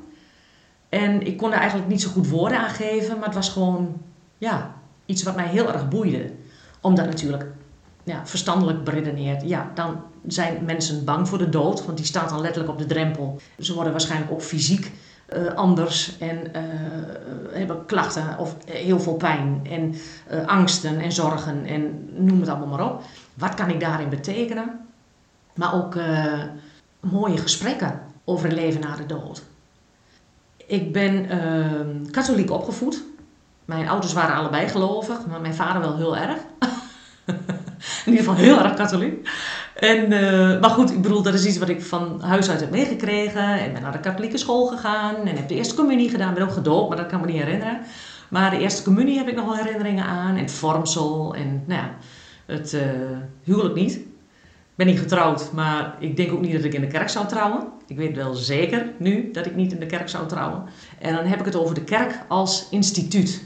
En 0.89 1.21
ik 1.27 1.37
kon 1.37 1.51
er 1.51 1.59
eigenlijk 1.59 1.89
niet 1.89 2.01
zo 2.01 2.09
goed 2.09 2.29
woorden 2.29 2.59
aan 2.59 2.69
geven, 2.69 3.17
maar 3.17 3.25
het 3.25 3.35
was 3.35 3.49
gewoon 3.49 4.01
ja, 4.37 4.75
iets 5.05 5.23
wat 5.23 5.35
mij 5.35 5.47
heel 5.47 5.73
erg 5.73 5.87
boeide. 5.87 6.31
Omdat 6.81 7.05
natuurlijk 7.05 7.45
ja, 8.03 8.25
verstandelijk 8.25 8.83
beredeneerd, 8.83 9.41
ja, 9.41 9.71
dan 9.73 10.01
zijn 10.27 10.65
mensen 10.65 11.05
bang 11.05 11.27
voor 11.27 11.37
de 11.37 11.49
dood, 11.49 11.85
want 11.85 11.97
die 11.97 12.05
staat 12.05 12.29
dan 12.29 12.41
letterlijk 12.41 12.71
op 12.71 12.79
de 12.79 12.85
drempel. 12.85 13.39
Ze 13.59 13.73
worden 13.73 13.91
waarschijnlijk 13.91 14.31
ook 14.31 14.41
fysiek 14.41 14.91
uh, 15.37 15.53
anders 15.53 16.17
en 16.17 16.37
uh, 16.37 16.61
hebben 17.51 17.85
klachten 17.85 18.37
of 18.37 18.55
heel 18.65 18.99
veel 18.99 19.13
pijn 19.13 19.67
en 19.69 19.95
angsten 20.45 20.99
en 20.99 21.11
zorgen 21.11 21.65
en 21.65 22.09
noem 22.13 22.39
het 22.39 22.49
allemaal 22.49 22.67
maar 22.67 22.91
op. 22.91 23.01
Wat 23.33 23.53
kan 23.53 23.69
ik 23.69 23.79
daarin 23.79 24.09
betekenen? 24.09 24.79
Maar 25.53 25.73
ook 25.73 25.97
mooie 26.99 27.37
gesprekken 27.37 27.99
over 28.23 28.45
het 28.45 28.57
leven 28.57 28.81
na 28.81 28.95
de 28.95 29.05
dood. 29.05 29.43
Ik 30.57 30.93
ben 30.93 31.27
katholiek 32.11 32.51
opgevoed. 32.51 33.03
Mijn 33.65 33.89
ouders 33.89 34.13
waren 34.13 34.35
allebei 34.35 34.67
gelovig, 34.67 35.25
maar 35.25 35.41
mijn 35.41 35.55
vader 35.55 35.81
wel 35.81 35.97
heel 35.97 36.17
erg. 36.17 36.37
In 38.05 38.11
ieder 38.11 38.23
geval 38.23 38.35
heel 38.35 38.63
erg 38.63 38.73
katholiek. 38.73 39.29
En, 39.79 40.11
uh, 40.11 40.59
maar 40.59 40.69
goed, 40.69 40.91
ik 40.91 41.01
bedoel, 41.01 41.21
dat 41.21 41.33
is 41.33 41.45
iets 41.45 41.57
wat 41.57 41.69
ik 41.69 41.81
van 41.81 42.21
huis 42.21 42.49
uit 42.49 42.59
heb 42.59 42.71
meegekregen. 42.71 43.65
Ik 43.65 43.73
ben 43.73 43.81
naar 43.81 43.91
de 43.91 43.99
katholieke 43.99 44.37
school 44.37 44.65
gegaan 44.65 45.15
en 45.15 45.35
heb 45.35 45.47
de 45.47 45.55
eerste 45.55 45.75
communie 45.75 46.09
gedaan. 46.09 46.33
Ben 46.33 46.43
ook 46.43 46.51
gedoopt, 46.51 46.87
maar 46.87 46.97
dat 46.97 47.07
kan 47.07 47.19
me 47.19 47.25
niet 47.25 47.41
herinneren. 47.41 47.79
Maar 48.29 48.49
de 48.49 48.59
eerste 48.59 48.83
communie 48.83 49.17
heb 49.17 49.27
ik 49.27 49.35
nog 49.35 49.45
wel 49.45 49.55
herinneringen 49.55 50.05
aan. 50.05 50.35
En 50.35 50.41
het 50.41 50.51
vormsel 50.51 51.35
en 51.35 51.63
nou 51.65 51.81
ja, 51.81 51.95
het 52.45 52.73
uh, 52.73 52.81
huwelijk 53.43 53.75
niet. 53.75 53.99
Ben 54.75 54.87
niet 54.87 54.99
getrouwd, 54.99 55.51
maar 55.51 55.95
ik 55.99 56.17
denk 56.17 56.31
ook 56.31 56.41
niet 56.41 56.53
dat 56.53 56.63
ik 56.63 56.73
in 56.73 56.81
de 56.81 56.87
kerk 56.87 57.09
zou 57.09 57.27
trouwen. 57.27 57.67
Ik 57.87 57.97
weet 57.97 58.15
wel 58.15 58.33
zeker 58.33 58.91
nu 58.97 59.31
dat 59.31 59.45
ik 59.45 59.55
niet 59.55 59.71
in 59.71 59.79
de 59.79 59.85
kerk 59.85 60.09
zou 60.09 60.27
trouwen. 60.27 60.63
En 60.99 61.15
dan 61.15 61.25
heb 61.25 61.39
ik 61.39 61.45
het 61.45 61.55
over 61.55 61.75
de 61.75 61.83
kerk 61.83 62.19
als 62.27 62.67
instituut. 62.71 63.43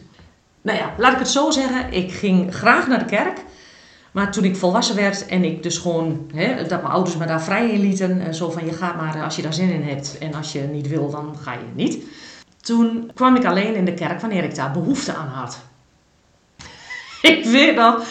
Nou 0.62 0.78
ja, 0.78 0.94
laat 0.98 1.14
ik 1.14 1.20
het 1.20 1.28
zo 1.28 1.52
zeggen. 1.52 1.94
Ik 1.94 2.12
ging 2.12 2.54
graag 2.56 2.88
naar 2.88 3.00
de 3.00 3.06
kerk. 3.06 3.44
Maar 4.14 4.32
toen 4.32 4.44
ik 4.44 4.56
volwassen 4.56 4.96
werd 4.96 5.26
en 5.26 5.44
ik 5.44 5.64
dus 5.64 5.78
gewoon, 5.78 6.32
hè, 6.34 6.56
dat 6.56 6.82
mijn 6.82 6.94
ouders 6.94 7.18
me 7.18 7.26
daar 7.26 7.44
vrij 7.44 7.70
in 7.70 7.80
lieten, 7.80 8.22
en 8.22 8.36
zo 8.36 8.50
van 8.50 8.66
je 8.66 8.74
gaat 8.74 8.96
maar 8.96 9.24
als 9.24 9.36
je 9.36 9.42
daar 9.42 9.54
zin 9.54 9.70
in 9.70 9.84
hebt 9.84 10.18
en 10.18 10.34
als 10.34 10.52
je 10.52 10.62
niet 10.62 10.88
wil, 10.88 11.10
dan 11.10 11.36
ga 11.42 11.54
je 11.54 11.66
niet. 11.76 12.04
Toen 12.62 13.12
kwam 13.14 13.36
ik 13.36 13.46
alleen 13.46 13.76
in 13.76 13.86
de 13.86 13.94
kerk 13.94 14.22
wanneer 14.22 14.44
ik 14.44 14.56
daar 14.56 14.72
behoefte 14.72 15.14
aan 15.14 15.28
had. 15.28 15.60
ik 17.22 17.46
weet 17.46 17.76
nog, 17.76 18.06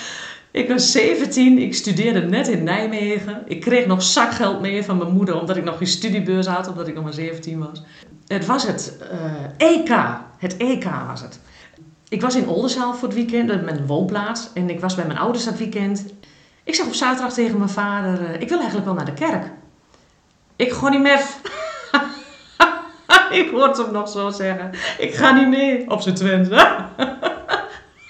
ik 0.50 0.68
was 0.68 0.92
17, 0.92 1.58
ik 1.58 1.74
studeerde 1.74 2.20
net 2.20 2.48
in 2.48 2.64
Nijmegen. 2.64 3.42
Ik 3.46 3.60
kreeg 3.60 3.86
nog 3.86 4.02
zakgeld 4.02 4.60
mee 4.60 4.84
van 4.84 4.98
mijn 4.98 5.12
moeder 5.12 5.40
omdat 5.40 5.56
ik 5.56 5.64
nog 5.64 5.78
geen 5.78 5.86
studiebeurs 5.86 6.46
had, 6.46 6.68
omdat 6.68 6.88
ik 6.88 6.94
nog 6.94 7.04
maar 7.04 7.12
17 7.12 7.58
was. 7.58 7.82
Het 8.26 8.46
was 8.46 8.66
het 8.66 8.96
EK, 9.56 9.88
eh, 9.88 9.98
e 9.98 10.16
het 10.38 10.56
EK 10.56 10.84
was 11.06 11.20
het. 11.20 11.40
Ik 12.12 12.20
was 12.20 12.34
in 12.34 12.48
Oldenzaal 12.48 12.94
voor 12.94 13.08
het 13.08 13.16
weekend, 13.16 13.64
met 13.64 13.78
een 13.78 13.86
woonplaats. 13.86 14.48
En 14.54 14.70
ik 14.70 14.80
was 14.80 14.94
bij 14.94 15.06
mijn 15.06 15.18
ouders 15.18 15.44
dat 15.44 15.58
weekend. 15.58 16.04
Ik 16.64 16.74
zeg 16.74 16.86
op 16.86 16.94
zaterdag 16.94 17.32
tegen 17.32 17.58
mijn 17.58 17.70
vader, 17.70 18.20
uh, 18.20 18.40
ik 18.40 18.48
wil 18.48 18.56
eigenlijk 18.56 18.86
wel 18.86 18.94
naar 18.94 19.04
de 19.04 19.12
kerk. 19.12 19.50
Ik 20.56 20.72
ga 20.72 20.88
niet 20.88 21.00
meer. 21.00 21.20
ik 23.40 23.50
hoorde 23.50 23.82
hem 23.82 23.92
nog 23.92 24.08
zo 24.08 24.30
zeggen. 24.30 24.70
Ik 24.98 25.14
ga 25.14 25.32
niet 25.32 25.48
mee 25.48 25.90
op 25.90 26.00
zijn 26.00 26.14
Twente. 26.14 26.86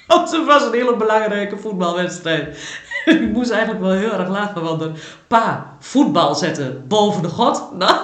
op 0.06 0.28
het 0.30 0.44
was 0.44 0.62
een 0.62 0.72
hele 0.72 0.96
belangrijke 0.96 1.56
voetbalwedstrijd. 1.56 2.78
ik 3.04 3.32
moest 3.32 3.50
eigenlijk 3.50 3.82
wel 3.82 3.92
heel 3.92 4.12
erg 4.12 4.28
lachen, 4.28 4.62
want 4.62 4.84
pa, 5.26 5.76
voetbal 5.78 6.34
zetten 6.34 6.84
boven 6.88 7.22
de 7.22 7.28
god. 7.28 7.72
Nou, 7.72 7.96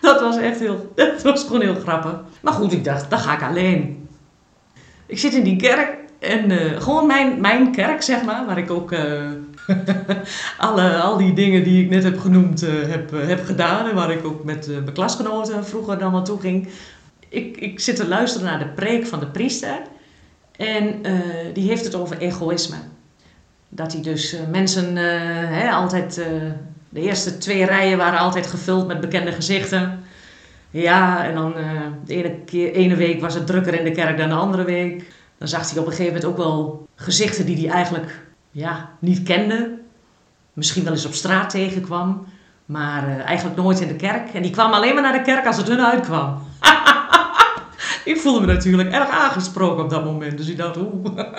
dat 0.00 0.20
was 0.20 0.36
echt 0.36 0.58
heel, 0.58 0.92
dat 0.94 1.22
was 1.22 1.42
gewoon 1.42 1.60
heel 1.60 1.80
grappig. 1.80 2.20
Maar 2.40 2.52
goed, 2.52 2.72
ik 2.72 2.84
dacht, 2.84 3.10
dan 3.10 3.18
ga 3.18 3.34
ik 3.34 3.42
alleen. 3.42 4.07
Ik 5.08 5.18
zit 5.18 5.34
in 5.34 5.42
die 5.42 5.56
kerk 5.56 5.96
en 6.18 6.50
eh, 6.50 6.80
gewoon 6.80 7.06
mijn, 7.06 7.40
mijn 7.40 7.72
kerk, 7.72 8.02
zeg 8.02 8.24
maar, 8.24 8.46
waar 8.46 8.58
ik 8.58 8.70
ook 8.70 8.92
uh, 8.92 9.30
alle, 10.58 10.96
al 10.96 11.16
die 11.16 11.32
dingen 11.32 11.64
die 11.64 11.84
ik 11.84 11.90
net 11.90 12.02
heb 12.02 12.18
genoemd 12.18 12.62
uh, 12.62 12.70
heb, 12.86 13.10
heb 13.10 13.44
gedaan. 13.44 13.88
En 13.88 13.94
waar 13.94 14.10
ik 14.10 14.24
ook 14.24 14.44
met 14.44 14.66
mijn 14.66 14.92
klasgenoten 14.92 15.64
vroeger 15.64 15.98
dan 15.98 16.12
naartoe 16.12 16.40
ging. 16.40 16.68
Ik, 17.28 17.56
ik 17.56 17.80
zit 17.80 17.96
te 17.96 18.08
luisteren 18.08 18.46
naar 18.46 18.58
de 18.58 18.68
preek 18.68 19.06
van 19.06 19.20
de 19.20 19.26
priester. 19.26 19.80
En 20.56 21.02
die 21.52 21.68
heeft 21.68 21.84
het 21.84 21.94
over 21.94 22.18
egoïsme. 22.18 22.76
Dat 23.68 23.92
hij 23.92 24.02
dus 24.02 24.36
mensen 24.50 24.96
altijd... 25.70 26.14
de 26.88 27.00
eerste 27.00 27.38
twee 27.38 27.64
rijen 27.64 27.98
waren 27.98 28.18
altijd 28.18 28.46
gevuld 28.46 28.86
met 28.86 29.00
bekende 29.00 29.32
gezichten. 29.32 30.02
Ja, 30.70 31.24
en 31.24 31.34
dan 31.34 31.54
de 32.04 32.14
ene, 32.14 32.38
keer, 32.44 32.72
ene 32.72 32.96
week 32.96 33.20
was 33.20 33.34
het 33.34 33.46
drukker 33.46 33.74
in 33.74 33.84
de 33.84 33.90
kerk 33.90 34.18
dan 34.18 34.28
de 34.28 34.34
andere 34.34 34.64
week 34.64 35.04
dan 35.38 35.48
zag 35.48 35.70
hij 35.70 35.78
op 35.80 35.86
een 35.86 35.92
gegeven 35.92 36.14
moment 36.14 36.24
ook 36.24 36.36
wel 36.36 36.88
gezichten 36.94 37.46
die 37.46 37.56
hij 37.56 37.74
eigenlijk 37.74 38.26
ja, 38.50 38.90
niet 38.98 39.22
kende. 39.22 39.78
Misschien 40.52 40.84
wel 40.84 40.92
eens 40.92 41.06
op 41.06 41.12
straat 41.12 41.50
tegenkwam, 41.50 42.26
maar 42.64 43.08
uh, 43.08 43.24
eigenlijk 43.24 43.56
nooit 43.56 43.80
in 43.80 43.88
de 43.88 43.96
kerk. 43.96 44.34
En 44.34 44.42
die 44.42 44.50
kwam 44.50 44.72
alleen 44.72 44.94
maar 44.94 45.02
naar 45.02 45.12
de 45.12 45.22
kerk 45.22 45.46
als 45.46 45.56
het 45.56 45.68
hun 45.68 45.80
uitkwam. 45.80 46.42
ik 48.04 48.16
voelde 48.16 48.46
me 48.46 48.52
natuurlijk 48.52 48.92
erg 48.92 49.08
aangesproken 49.08 49.84
op 49.84 49.90
dat 49.90 50.04
moment, 50.04 50.38
dus 50.38 50.48
ik 50.48 50.56
dacht, 50.56 50.76
oeh. 50.76 51.04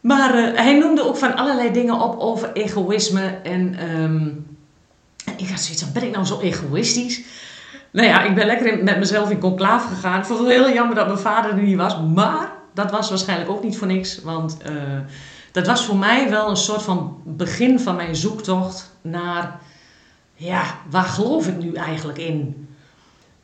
maar 0.00 0.34
uh, 0.34 0.56
hij 0.56 0.78
noemde 0.78 1.04
ook 1.04 1.16
van 1.16 1.36
allerlei 1.36 1.72
dingen 1.72 2.00
op 2.00 2.18
over 2.18 2.52
egoïsme. 2.52 3.38
En 3.42 3.90
um, 4.00 4.46
ik 5.36 5.48
had 5.48 5.60
zoiets 5.60 5.82
van, 5.82 5.92
ben 5.92 6.02
ik 6.02 6.12
nou 6.12 6.24
zo 6.24 6.40
egoïstisch? 6.40 7.22
Nou 7.90 8.06
ja, 8.06 8.22
ik 8.22 8.34
ben 8.34 8.46
lekker 8.46 8.84
met 8.84 8.98
mezelf 8.98 9.30
in 9.30 9.38
conclave 9.38 9.88
gegaan. 9.94 10.18
Ik 10.18 10.24
vond 10.24 10.38
het 10.38 10.48
heel 10.48 10.72
jammer 10.72 10.94
dat 10.94 11.06
mijn 11.06 11.18
vader 11.18 11.50
er 11.50 11.62
niet 11.62 11.76
was, 11.76 12.00
maar 12.14 12.52
dat 12.74 12.90
was 12.90 13.08
waarschijnlijk 13.08 13.50
ook 13.50 13.62
niet 13.62 13.76
voor 13.76 13.86
niks. 13.86 14.22
Want 14.22 14.56
uh, 14.66 14.72
dat 15.52 15.66
was 15.66 15.84
voor 15.84 15.96
mij 15.96 16.30
wel 16.30 16.48
een 16.48 16.56
soort 16.56 16.82
van 16.82 17.22
begin 17.24 17.80
van 17.80 17.96
mijn 17.96 18.16
zoektocht 18.16 18.90
naar, 19.00 19.60
ja, 20.34 20.62
waar 20.90 21.04
geloof 21.04 21.46
ik 21.46 21.58
nu 21.58 21.72
eigenlijk 21.72 22.18
in? 22.18 22.68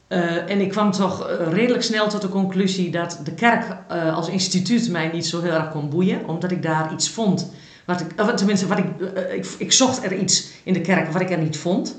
Uh, 0.09 0.51
en 0.51 0.61
ik 0.61 0.69
kwam 0.69 0.91
toch 0.91 1.31
redelijk 1.53 1.83
snel 1.83 2.09
tot 2.09 2.23
de 2.23 2.29
conclusie 2.29 2.91
dat 2.91 3.21
de 3.25 3.35
kerk 3.35 3.77
als 4.15 4.29
instituut 4.29 4.91
mij 4.91 5.11
niet 5.13 5.27
zo 5.27 5.43
heel 5.43 5.53
erg 5.53 5.71
kon 5.71 5.91
boeien, 5.91 6.29
omdat 6.29 6.51
ik 6.51 6.63
daar 6.63 6.93
iets 6.93 7.11
vond. 7.11 7.51
Wat 7.85 8.01
ik, 8.01 8.37
tenminste, 8.37 8.67
wat 8.67 8.79
ik, 8.79 8.87
ik, 9.33 9.47
ik 9.59 9.73
zocht 9.73 10.05
er 10.05 10.13
iets 10.13 10.51
in 10.63 10.73
de 10.73 10.81
kerk 10.81 11.13
wat 11.13 11.23
ik 11.23 11.31
er 11.31 11.39
niet 11.39 11.59
vond. 11.59 11.97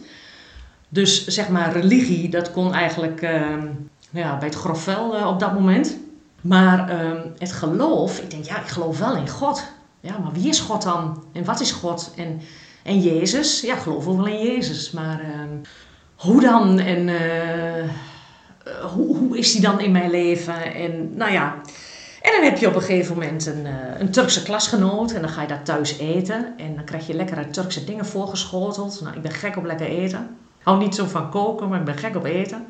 Dus 0.89 1.28
zeg 1.28 1.50
maar, 1.50 1.71
religie, 1.71 2.30
dat 2.30 2.52
kon 2.52 2.73
eigenlijk 2.73 3.21
ehm, 3.21 3.67
ja, 4.10 4.38
bij 4.38 4.47
het 4.47 4.58
grofvel 4.58 5.28
op 5.28 5.39
dat 5.39 5.54
moment. 5.54 5.97
Maar 6.41 7.06
um, 7.06 7.34
het 7.38 7.52
geloof, 7.52 8.19
ik 8.19 8.32
denk, 8.32 8.43
ja, 8.43 8.60
ik 8.60 8.67
geloof 8.67 9.00
wel 9.00 9.15
in 9.15 9.30
God. 9.30 9.63
Ja, 10.00 10.17
maar 10.17 10.32
wie 10.32 10.47
is 10.47 10.60
God 10.60 10.84
dan? 10.84 11.23
En 11.34 11.45
wat 11.45 11.60
is 11.60 11.71
God? 11.71 12.13
En, 12.15 12.41
en 12.84 13.00
Jezus? 13.00 13.62
Ja, 13.62 13.76
geloof 13.76 14.08
ook 14.08 14.15
wel 14.15 14.28
in 14.28 14.43
Jezus. 14.43 14.91
Maar 14.91 15.19
um, 15.19 15.62
hoe 16.15 16.41
dan? 16.41 16.80
En 16.80 17.08
uh, 17.08 17.89
hoe, 18.93 19.17
hoe 19.17 19.38
is 19.38 19.52
die 19.52 19.62
dan 19.62 19.80
in 19.80 19.91
mijn 19.91 20.10
leven? 20.10 20.73
En 20.73 21.15
nou 21.15 21.32
ja. 21.32 21.56
En 22.21 22.32
dan 22.32 22.43
heb 22.43 22.58
je 22.58 22.67
op 22.67 22.76
een 22.76 22.82
gegeven 22.82 23.13
moment 23.13 23.45
een, 23.45 23.65
uh, 23.65 24.00
een 24.00 24.12
Turkse 24.12 24.43
klasgenoot. 24.43 25.12
En 25.12 25.21
dan 25.21 25.30
ga 25.30 25.41
je 25.41 25.47
daar 25.47 25.63
thuis 25.63 25.97
eten. 25.97 26.54
En 26.58 26.76
dan 26.76 26.84
krijg 26.84 27.08
je 27.08 27.13
lekkere 27.13 27.50
Turkse 27.50 27.84
dingen 27.84 28.06
voorgeschoteld. 28.06 29.02
Nou, 29.04 29.15
ik 29.15 29.21
ben 29.21 29.32
gek 29.32 29.58
op 29.58 29.65
lekker 29.65 29.88
eten. 29.88 30.38
Hou 30.67 30.80
niet 30.80 30.95
zo 30.95 31.06
van 31.06 31.30
koken, 31.30 31.67
maar 31.67 31.80
ik 31.80 31.86
ben 31.86 31.97
gek 31.97 32.15
op 32.15 32.25
eten. 32.25 32.65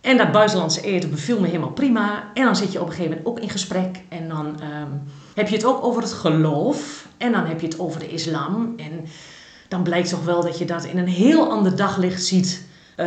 En 0.00 0.16
dat 0.16 0.32
buitenlandse 0.32 0.80
eten 0.80 1.10
beviel 1.10 1.40
me 1.40 1.46
helemaal 1.46 1.70
prima. 1.70 2.30
En 2.34 2.44
dan 2.44 2.56
zit 2.56 2.72
je 2.72 2.80
op 2.80 2.86
een 2.86 2.92
gegeven 2.92 3.10
moment 3.10 3.28
ook 3.28 3.40
in 3.40 3.50
gesprek. 3.50 4.02
En 4.08 4.28
dan 4.28 4.46
um, 4.46 5.02
heb 5.34 5.48
je 5.48 5.54
het 5.54 5.64
ook 5.64 5.84
over 5.84 6.02
het 6.02 6.12
geloof. 6.12 7.08
En 7.16 7.32
dan 7.32 7.46
heb 7.46 7.60
je 7.60 7.66
het 7.66 7.78
over 7.78 8.00
de 8.00 8.08
islam. 8.08 8.74
En 8.76 9.06
dan 9.68 9.82
blijkt 9.82 10.08
toch 10.08 10.24
wel 10.24 10.42
dat 10.42 10.58
je 10.58 10.64
dat 10.64 10.84
in 10.84 10.98
een 10.98 11.08
heel 11.08 11.50
ander 11.50 11.76
daglicht 11.76 12.24
ziet 12.24 12.66
uh, 12.96 13.06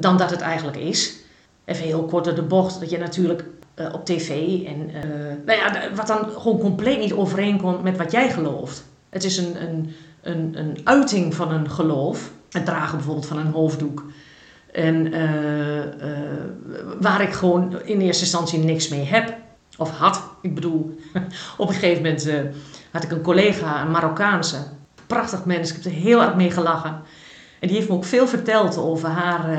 dan 0.00 0.16
dat 0.16 0.30
het 0.30 0.40
eigenlijk 0.40 0.76
is. 0.76 1.16
Even 1.64 1.84
heel 1.84 2.04
kort 2.04 2.24
door 2.24 2.34
de 2.34 2.42
bocht, 2.42 2.80
dat 2.80 2.90
je 2.90 2.98
natuurlijk 2.98 3.44
uh, 3.76 3.92
op 3.92 4.04
tv 4.04 4.28
en 4.66 4.90
uh, 4.90 5.00
nou 5.46 5.58
ja, 5.58 5.94
wat 5.94 6.06
dan 6.06 6.30
gewoon 6.30 6.58
compleet 6.58 6.98
niet 6.98 7.12
overeenkomt 7.12 7.82
met 7.82 7.96
wat 7.96 8.12
jij 8.12 8.30
gelooft. 8.30 8.84
Het 9.10 9.24
is 9.24 9.36
een, 9.36 9.62
een, 9.62 9.94
een, 10.22 10.58
een 10.58 10.80
uiting 10.84 11.34
van 11.34 11.52
een 11.52 11.70
geloof. 11.70 12.30
Het 12.52 12.64
dragen 12.64 12.96
bijvoorbeeld 12.96 13.26
van 13.26 13.38
een 13.38 13.52
hoofddoek. 13.52 14.04
En 14.72 15.14
uh, 15.14 15.76
uh, 15.76 15.88
waar 17.00 17.22
ik 17.22 17.32
gewoon 17.32 17.80
in 17.84 18.00
eerste 18.00 18.22
instantie 18.22 18.58
niks 18.58 18.88
mee 18.88 19.04
heb. 19.04 19.34
Of 19.76 19.90
had. 19.90 20.22
Ik 20.42 20.54
bedoel, 20.54 21.00
op 21.56 21.68
een 21.68 21.74
gegeven 21.74 22.02
moment 22.02 22.26
uh, 22.26 22.40
had 22.90 23.02
ik 23.02 23.10
een 23.10 23.22
collega, 23.22 23.82
een 23.82 23.90
Marokkaanse. 23.90 24.56
Prachtig 25.06 25.44
mens. 25.44 25.68
Ik 25.68 25.74
heb 25.74 25.84
er 25.84 26.00
heel 26.00 26.22
erg 26.22 26.34
mee 26.34 26.50
gelachen. 26.50 27.00
En 27.60 27.68
die 27.68 27.76
heeft 27.76 27.88
me 27.88 27.94
ook 27.94 28.04
veel 28.04 28.26
verteld 28.26 28.76
over 28.76 29.08
haar, 29.08 29.58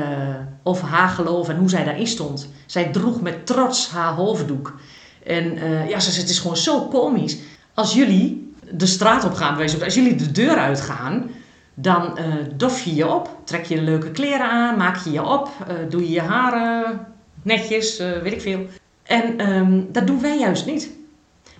over 0.62 0.88
haar 0.88 1.08
geloof 1.08 1.48
en 1.48 1.56
hoe 1.56 1.68
zij 1.68 1.84
daarin 1.84 2.06
stond. 2.06 2.48
Zij 2.66 2.90
droeg 2.90 3.20
met 3.20 3.46
trots 3.46 3.90
haar 3.90 4.12
hoofddoek. 4.12 4.74
En 5.22 5.58
ja, 5.88 6.00
ze 6.00 6.10
zei, 6.10 6.22
het 6.22 6.30
is 6.30 6.38
gewoon 6.38 6.56
zo 6.56 6.88
komisch. 6.88 7.38
Als 7.74 7.94
jullie 7.94 8.54
de 8.70 8.86
straat 8.86 9.24
op 9.24 9.34
gaan, 9.34 9.60
als 9.82 9.94
jullie 9.94 10.14
de 10.14 10.30
deur 10.30 10.56
uitgaan 10.56 11.30
dan 11.74 12.18
uh, 12.18 12.24
dof 12.56 12.82
je 12.82 12.94
je 12.94 13.08
op, 13.08 13.36
trek 13.44 13.64
je 13.64 13.82
leuke 13.82 14.10
kleren 14.10 14.50
aan, 14.50 14.76
maak 14.76 14.96
je 14.96 15.10
je 15.10 15.22
op, 15.22 15.48
uh, 15.68 15.74
doe 15.90 16.00
je 16.02 16.10
je 16.10 16.20
haren 16.20 17.06
netjes, 17.42 18.00
uh, 18.00 18.18
weet 18.18 18.32
ik 18.32 18.40
veel. 18.40 18.66
En 19.02 19.50
um, 19.50 19.88
dat 19.92 20.06
doen 20.06 20.20
wij 20.20 20.38
juist 20.38 20.66
niet. 20.66 20.90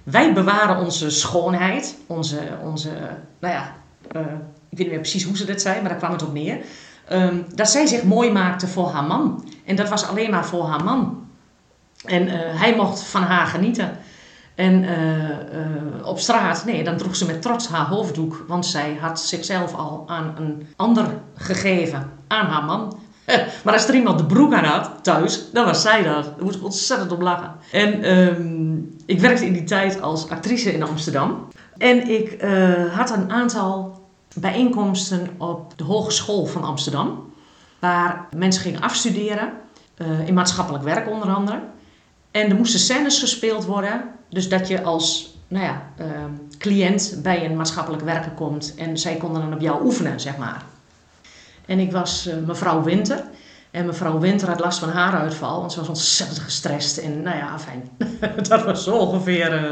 Wij 0.03 0.33
bewaren 0.33 0.85
onze 0.85 1.11
schoonheid, 1.11 1.97
onze, 2.07 2.39
onze 2.63 2.91
nou 3.39 3.55
ja, 3.55 3.75
ik 4.69 4.79
weet 4.79 4.79
niet 4.79 4.89
meer 4.89 4.99
precies 4.99 5.25
hoe 5.25 5.37
ze 5.37 5.45
dat 5.45 5.61
zei, 5.61 5.81
maar 5.81 5.89
daar 5.89 5.99
kwam 5.99 6.13
het 6.13 6.23
op 6.23 6.33
neer. 6.33 6.59
Um, 7.13 7.45
dat 7.55 7.71
zij 7.71 7.87
zich 7.87 8.03
mooi 8.03 8.31
maakte 8.31 8.67
voor 8.67 8.89
haar 8.89 9.05
man. 9.05 9.49
En 9.65 9.77
dat 9.77 9.89
was 9.89 10.07
alleen 10.07 10.31
maar 10.31 10.45
voor 10.45 10.67
haar 10.67 10.85
man. 10.85 11.27
En 12.05 12.29
hij 12.59 12.75
mocht 12.77 13.03
van 13.03 13.23
haar 13.23 13.47
genieten. 13.47 13.99
En 14.55 14.83
uh, 14.83 15.29
uh, 15.29 16.07
op 16.07 16.19
straat, 16.19 16.65
nee, 16.65 16.85
dan 16.85 16.97
droeg 16.97 17.17
ze 17.17 17.27
met 17.27 17.43
trots 17.43 17.69
haar 17.69 17.87
hoofddoek, 17.87 18.45
want 18.49 18.67
zij 18.67 18.99
had 19.01 19.21
zichzelf 19.21 19.75
al 19.75 20.05
aan 20.07 20.35
een 20.39 20.67
ander 20.77 21.07
gegeven, 21.35 22.11
aan 22.27 22.47
haar 22.47 22.65
man. 22.65 22.99
maar 23.65 23.75
als 23.75 23.89
er 23.89 23.95
iemand 23.95 24.19
de 24.19 24.27
broek 24.27 24.53
aan 24.53 24.65
had, 24.65 24.91
thuis, 25.03 25.51
dan 25.53 25.65
was 25.65 25.83
zij 25.83 26.03
dat. 26.03 26.25
Daar 26.25 26.45
moest 26.45 26.57
ik 26.57 26.65
ontzettend 26.65 27.13
op 27.13 27.21
lachen. 27.21 27.53
En 27.73 28.19
um, 28.19 28.97
ik 29.07 29.21
werkte 29.21 29.47
in 29.47 29.53
die 29.53 29.65
tijd 29.65 30.03
als 30.03 30.29
actrice 30.29 30.73
in 30.73 30.83
Amsterdam. 30.83 31.49
En 31.79 32.09
ik 32.09 32.43
uh, 32.43 32.95
had 32.95 33.11
een 33.11 33.33
aantal 33.33 34.03
bijeenkomsten 34.35 35.29
op 35.39 35.73
de 35.79 35.85
Hogeschool 35.85 36.47
van 36.47 36.65
Amsterdam. 36.65 37.33
Waar 37.79 38.27
mensen 38.37 38.63
gingen 38.63 38.81
afstuderen, 38.81 39.53
in 40.25 40.35
maatschappelijk 40.35 40.85
werk 40.85 41.11
onder 41.11 41.29
andere. 41.29 41.61
En 42.35 42.51
er 42.51 42.57
moesten 42.57 42.81
scènes 42.81 43.19
gespeeld 43.19 43.65
worden. 43.65 44.05
Dus 44.29 44.49
dat 44.49 44.69
je 44.69 44.83
als 44.83 45.37
nou 45.49 45.65
ja, 45.65 45.83
uh, 46.01 46.07
cliënt 46.59 47.19
bij 47.23 47.45
een 47.45 47.57
maatschappelijk 47.57 48.03
werker 48.03 48.31
komt. 48.31 48.75
En 48.77 48.99
zij 48.99 49.17
konden 49.17 49.43
dan 49.43 49.55
op 49.55 49.61
jou 49.61 49.85
oefenen, 49.85 50.21
zeg 50.21 50.37
maar. 50.37 50.63
En 51.67 51.79
ik 51.79 51.93
was 51.93 52.27
uh, 52.27 52.35
mevrouw 52.47 52.83
Winter. 52.83 53.23
En 53.71 53.87
mevrouw 53.87 54.19
Winter 54.19 54.49
had 54.49 54.61
last 54.61 54.79
van 54.79 54.89
haaruitval. 54.89 55.61
Want 55.61 55.73
ze 55.73 55.79
was 55.79 55.89
ontzettend 55.89 56.39
gestrest. 56.39 56.99
En 56.99 57.23
nou 57.23 57.37
ja, 57.37 57.59
fijn. 57.59 57.91
dat 58.49 58.65
was 58.65 58.89
ongeveer 58.89 59.65
uh, 59.65 59.71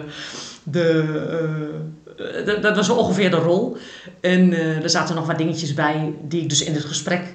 de... 0.63 2.59
dat 2.61 2.77
was 2.77 2.89
ongeveer 2.89 3.31
de 3.31 3.37
rol. 3.37 3.77
En 4.21 4.53
er 4.83 4.91
zaten 4.91 5.15
nog 5.15 5.27
wat 5.27 5.39
dingetjes 5.39 5.75
bij 5.75 6.15
die 6.23 6.43
ik 6.43 6.49
dus 6.49 6.65
in 6.65 6.75
het 6.75 6.85
gesprek 6.85 7.35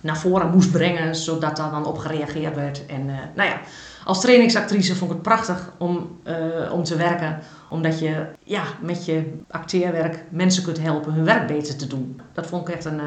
naar 0.00 0.18
voren 0.18 0.50
moest 0.50 0.70
brengen, 0.70 1.14
zodat 1.14 1.56
daar 1.56 1.70
dan 1.70 1.86
op 1.86 1.98
gereageerd 1.98 2.54
werd. 2.54 2.86
En 2.86 3.06
nou 3.34 3.48
ja, 3.48 3.60
als 4.08 4.20
trainingsactrice 4.20 4.94
vond 4.94 5.10
ik 5.10 5.16
het 5.16 5.26
prachtig 5.26 5.72
om, 5.78 6.18
uh, 6.24 6.72
om 6.72 6.82
te 6.82 6.96
werken. 6.96 7.38
Omdat 7.70 7.98
je 7.98 8.26
ja, 8.44 8.62
met 8.80 9.04
je 9.04 9.32
acteerwerk 9.50 10.24
mensen 10.30 10.62
kunt 10.62 10.80
helpen 10.80 11.12
hun 11.12 11.24
werk 11.24 11.46
beter 11.46 11.76
te 11.76 11.86
doen. 11.86 12.20
Dat 12.32 12.46
vond 12.46 12.68
ik 12.68 12.74
echt 12.74 12.84
een 12.84 12.98
uh, 12.98 13.04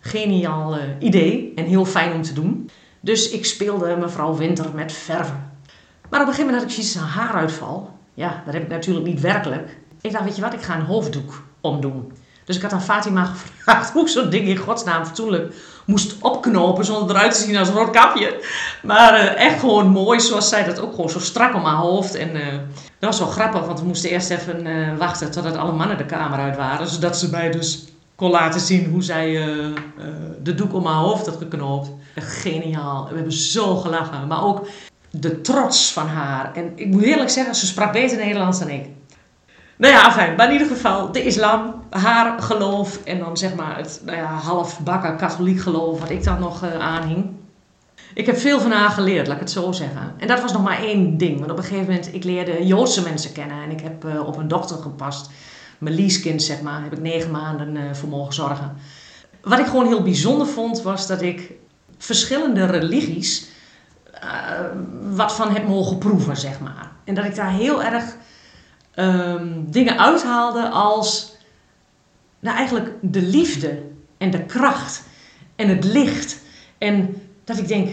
geniaal 0.00 0.76
uh, 0.76 0.82
idee 0.98 1.52
en 1.54 1.64
heel 1.64 1.84
fijn 1.84 2.12
om 2.12 2.22
te 2.22 2.32
doen. 2.32 2.70
Dus 3.00 3.30
ik 3.30 3.44
speelde 3.44 3.96
mevrouw 3.96 4.34
Winter 4.34 4.66
met 4.74 4.92
verven. 4.92 5.50
Maar 6.10 6.20
op 6.20 6.26
een 6.26 6.34
gegeven 6.34 6.44
moment 6.44 6.62
had 6.62 6.70
ik 6.70 6.74
zoiets 6.74 6.94
een 6.94 7.20
haaruitval. 7.20 7.90
Ja, 8.14 8.42
dat 8.44 8.54
heb 8.54 8.62
ik 8.62 8.68
natuurlijk 8.68 9.06
niet 9.06 9.20
werkelijk. 9.20 9.76
Ik 10.00 10.12
dacht, 10.12 10.24
weet 10.24 10.36
je 10.36 10.42
wat, 10.42 10.52
ik 10.52 10.62
ga 10.62 10.76
een 10.76 10.86
hoofddoek 10.86 11.42
omdoen. 11.60 12.12
Dus 12.44 12.56
ik 12.56 12.62
had 12.62 12.72
aan 12.72 12.82
Fatima 12.82 13.24
gevraagd 13.34 13.92
hoe 13.92 14.02
ik 14.02 14.08
zo'n 14.08 14.30
ding 14.30 14.48
in 14.48 14.56
godsnaam 14.56 15.04
fatsoenlijk 15.04 15.54
moest 15.84 16.14
opknopen 16.20 16.84
zonder 16.84 17.16
eruit 17.16 17.32
te 17.34 17.40
zien 17.40 17.56
als 17.56 17.68
een 17.68 17.74
roodkapje. 17.74 18.40
Maar 18.82 19.14
eh, 19.14 19.46
echt 19.46 19.60
gewoon 19.60 19.88
mooi, 19.88 20.20
zoals 20.20 20.48
zij 20.48 20.64
dat 20.64 20.80
ook 20.80 20.94
gewoon 20.94 21.10
zo 21.10 21.18
strak 21.18 21.54
om 21.54 21.64
haar 21.64 21.76
hoofd. 21.76 22.14
En 22.14 22.36
uh, 22.36 22.52
dat 22.98 23.10
was 23.10 23.18
wel 23.18 23.28
grappig, 23.28 23.66
want 23.66 23.80
we 23.80 23.86
moesten 23.86 24.10
eerst 24.10 24.30
even 24.30 24.66
uh, 24.66 24.96
wachten 24.98 25.30
totdat 25.30 25.56
alle 25.56 25.72
mannen 25.72 25.98
de 25.98 26.06
kamer 26.06 26.38
uit 26.38 26.56
waren. 26.56 26.86
Zodat 26.86 27.18
ze 27.18 27.30
mij 27.30 27.50
dus 27.50 27.84
kon 28.14 28.30
laten 28.30 28.60
zien 28.60 28.90
hoe 28.90 29.02
zij 29.02 29.32
de 30.42 30.54
doek 30.54 30.74
om 30.74 30.86
haar 30.86 30.94
hoofd 30.94 31.26
had 31.26 31.36
geknoopt. 31.36 31.90
Geniaal. 32.14 33.08
We 33.08 33.14
hebben 33.14 33.32
zo 33.32 33.76
gelachen. 33.76 34.26
Maar 34.26 34.44
ook 34.44 34.66
de 35.10 35.40
trots 35.40 35.92
van 35.92 36.06
haar. 36.06 36.52
En 36.54 36.72
ik 36.74 36.86
moet 36.86 37.02
eerlijk 37.02 37.30
zeggen, 37.30 37.54
ze 37.54 37.66
sprak 37.66 37.92
beter 37.92 38.16
Nederlands 38.16 38.58
dan 38.58 38.68
ik. 38.68 38.86
Nou 39.76 39.92
ja, 39.92 40.12
fijn. 40.12 40.36
Maar 40.36 40.46
in 40.46 40.52
ieder 40.52 40.66
geval, 40.66 41.12
de 41.12 41.24
islam, 41.24 41.83
haar 42.00 42.42
geloof 42.42 43.04
en 43.04 43.18
dan 43.18 43.36
zeg 43.36 43.54
maar 43.54 43.76
het 43.76 44.02
nou 44.04 44.16
ja, 44.16 45.12
katholiek 45.16 45.60
geloof 45.60 46.00
wat 46.00 46.10
ik 46.10 46.24
dan 46.24 46.40
nog 46.40 46.64
uh, 46.64 46.78
aanhing. 46.78 47.26
Ik 48.14 48.26
heb 48.26 48.36
veel 48.36 48.60
van 48.60 48.70
haar 48.70 48.90
geleerd, 48.90 49.26
laat 49.26 49.36
ik 49.36 49.42
het 49.42 49.50
zo 49.50 49.72
zeggen. 49.72 50.14
En 50.16 50.28
dat 50.28 50.40
was 50.40 50.52
nog 50.52 50.62
maar 50.62 50.78
één 50.78 51.16
ding. 51.16 51.38
Want 51.38 51.50
op 51.50 51.56
een 51.56 51.64
gegeven 51.64 51.86
moment, 51.86 52.14
ik 52.14 52.24
leerde 52.24 52.66
Joodse 52.66 53.02
mensen 53.02 53.32
kennen. 53.32 53.62
En 53.62 53.70
ik 53.70 53.80
heb 53.80 54.04
uh, 54.04 54.26
op 54.26 54.36
een 54.36 54.48
dochter 54.48 54.76
gepast. 54.76 55.30
Mijn 55.78 55.94
leasekind, 55.94 56.42
zeg 56.42 56.62
maar, 56.62 56.82
heb 56.82 56.92
ik 56.92 57.00
negen 57.00 57.30
maanden 57.30 57.76
uh, 57.76 57.82
voor 57.92 58.08
mogen 58.08 58.34
zorgen. 58.34 58.76
Wat 59.42 59.58
ik 59.58 59.66
gewoon 59.66 59.86
heel 59.86 60.02
bijzonder 60.02 60.46
vond, 60.46 60.82
was 60.82 61.06
dat 61.06 61.22
ik 61.22 61.52
verschillende 61.98 62.64
religies 62.66 63.48
wat 65.10 65.34
van 65.34 65.50
heb 65.50 65.68
mogen 65.68 65.98
proeven, 65.98 66.36
zeg 66.36 66.60
maar. 66.60 66.90
En 67.04 67.14
dat 67.14 67.24
ik 67.24 67.34
daar 67.34 67.50
heel 67.50 67.82
erg 67.82 68.04
um, 68.96 69.70
dingen 69.70 69.98
uithaalde 69.98 70.68
als 70.68 71.33
nou 72.44 72.56
eigenlijk 72.56 72.94
de 73.00 73.22
liefde 73.22 73.82
en 74.18 74.30
de 74.30 74.44
kracht 74.44 75.02
en 75.56 75.68
het 75.68 75.84
licht. 75.84 76.38
En 76.78 77.22
dat 77.44 77.58
ik 77.58 77.68
denk, 77.68 77.88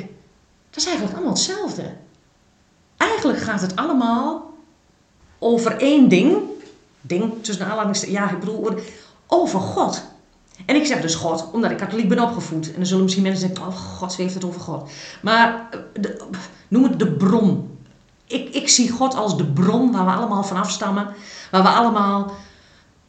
dat 0.69 0.79
is 0.79 0.85
eigenlijk 0.85 1.15
allemaal 1.15 1.33
hetzelfde. 1.33 1.93
Eigenlijk 2.97 3.39
gaat 3.39 3.61
het 3.61 3.75
allemaal 3.75 4.53
over 5.39 5.77
één 5.77 6.09
ding. 6.09 6.37
Ding 7.01 7.33
tussen 7.41 7.65
aanhalingstekens. 7.65 8.19
Ja, 8.19 8.31
ik 8.31 8.39
bedoel, 8.39 8.69
over 9.27 9.59
God. 9.59 10.03
En 10.65 10.75
ik 10.75 10.85
zeg 10.85 11.01
dus 11.01 11.15
God, 11.15 11.51
omdat 11.51 11.71
ik 11.71 11.77
katholiek 11.77 12.09
ben 12.09 12.19
opgevoed. 12.19 12.67
En 12.67 12.75
dan 12.75 12.85
zullen 12.85 13.03
misschien 13.03 13.23
mensen 13.23 13.47
denken, 13.47 13.65
oh 13.65 13.75
God, 13.75 14.13
ze 14.13 14.21
heeft 14.21 14.33
het 14.33 14.45
over 14.45 14.61
God. 14.61 14.91
Maar 15.21 15.69
de, 15.93 16.27
noem 16.67 16.83
het 16.83 16.99
de 16.99 17.11
bron 17.11 17.69
ik, 18.31 18.55
ik 18.55 18.69
zie 18.69 18.91
God 18.91 19.15
als 19.15 19.37
de 19.37 19.45
bron 19.45 19.91
waar 19.91 20.05
we 20.05 20.11
allemaal 20.11 20.43
van 20.43 20.57
afstammen. 20.57 21.07
Waar 21.51 21.63
we 21.63 21.69
allemaal 21.69 22.31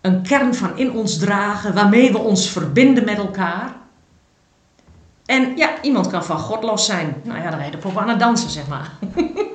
een 0.03 0.23
kern 0.23 0.55
van 0.55 0.79
in 0.79 0.93
ons 0.93 1.19
dragen. 1.19 1.75
Waarmee 1.75 2.13
we 2.13 2.19
ons 2.19 2.51
verbinden 2.51 3.05
met 3.05 3.17
elkaar. 3.17 3.75
En 5.27 5.57
ja, 5.57 5.83
iemand 5.83 6.07
kan 6.07 6.25
van 6.25 6.39
God 6.39 6.63
los 6.63 6.87
zijn. 6.87 7.21
Nou 7.25 7.39
ja, 7.39 7.51
dan 7.51 7.59
ben 7.59 7.71
je 7.71 7.77
de 7.77 8.01
aan 8.01 8.09
het 8.09 8.19
dansen, 8.19 8.51
zeg 8.51 8.67
maar. 8.69 8.91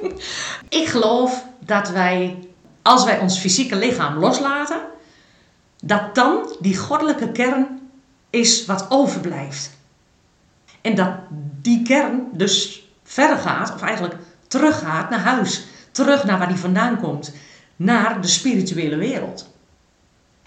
ik 0.82 0.88
geloof 0.88 1.46
dat 1.60 1.90
wij, 1.90 2.40
als 2.82 3.04
wij 3.04 3.20
ons 3.20 3.40
fysieke 3.40 3.76
lichaam 3.76 4.18
loslaten, 4.18 4.80
dat 5.82 6.16
dan 6.16 6.56
die 6.60 6.78
goddelijke 6.78 7.32
kern 7.32 7.90
is 8.30 8.66
wat 8.66 8.86
overblijft. 8.90 9.78
En 10.82 10.96
dat 10.96 11.12
die 11.62 11.82
kern 11.82 12.28
dus 12.32 12.88
verder 13.04 13.38
gaat, 13.38 13.74
of 13.74 13.82
eigenlijk 13.82 14.16
teruggaat 14.48 15.10
naar 15.10 15.20
huis. 15.20 15.66
Terug 15.92 16.24
naar 16.24 16.38
waar 16.38 16.48
die 16.48 16.58
vandaan 16.58 17.00
komt. 17.00 17.34
Naar 17.76 18.22
de 18.22 18.28
spirituele 18.28 18.96
wereld. 18.96 19.56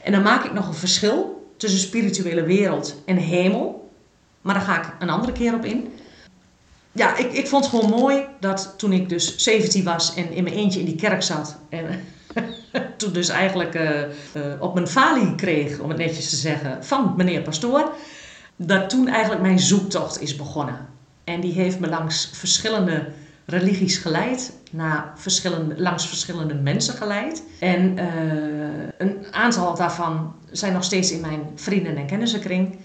En 0.03 0.13
dan 0.13 0.23
maak 0.23 0.45
ik 0.45 0.53
nog 0.53 0.69
een 0.69 0.75
verschil 0.75 1.49
tussen 1.57 1.81
spirituele 1.81 2.43
wereld 2.43 3.03
en 3.07 3.17
hemel. 3.17 3.91
Maar 4.41 4.55
daar 4.55 4.65
ga 4.65 4.79
ik 4.79 4.95
een 4.99 5.11
andere 5.11 5.33
keer 5.33 5.55
op 5.55 5.65
in. 5.65 5.93
Ja, 6.93 7.17
ik, 7.17 7.33
ik 7.33 7.49
vond 7.49 7.65
het 7.65 7.75
gewoon 7.75 8.01
mooi 8.01 8.25
dat 8.41 8.75
toen 8.77 8.93
ik 8.93 9.09
dus 9.09 9.37
17 9.37 9.85
was 9.85 10.15
en 10.15 10.33
in 10.33 10.45
mijn 10.45 10.57
eentje 10.57 10.81
in 10.81 10.87
die 10.87 10.97
kerk 10.97 11.23
zat. 11.23 11.57
En 11.69 12.05
toen 12.97 13.13
dus 13.13 13.29
eigenlijk 13.29 13.75
uh, 13.75 14.01
uh, 14.01 14.07
op 14.59 14.75
mijn 14.75 14.89
falie 14.89 15.35
kreeg, 15.35 15.79
om 15.79 15.89
het 15.89 15.99
netjes 15.99 16.31
te 16.31 16.37
zeggen, 16.37 16.85
van 16.85 17.15
meneer 17.17 17.43
Pastoor. 17.43 17.93
Dat 18.57 18.91
toen 18.91 19.09
eigenlijk 19.09 19.43
mijn 19.43 19.59
zoektocht 19.59 20.21
is 20.21 20.37
begonnen. 20.37 20.89
En 21.25 21.41
die 21.41 21.53
heeft 21.53 21.81
me 21.81 21.89
langs 21.89 22.31
verschillende 22.33 23.09
religies 23.45 23.97
geleid, 23.97 24.53
naar 24.71 25.13
verschillende, 25.15 25.81
langs 25.81 26.09
verschillende 26.09 26.55
mensen 26.55 26.95
geleid. 26.95 27.43
En 27.61 27.99
uh, 27.99 28.05
een 28.99 29.25
aantal 29.31 29.75
daarvan 29.75 30.35
zijn 30.51 30.73
nog 30.73 30.85
steeds 30.85 31.13
in 31.13 31.21
mijn 31.21 31.43
vrienden- 31.55 31.97
en 31.97 32.07
kennissenkring. 32.07 32.77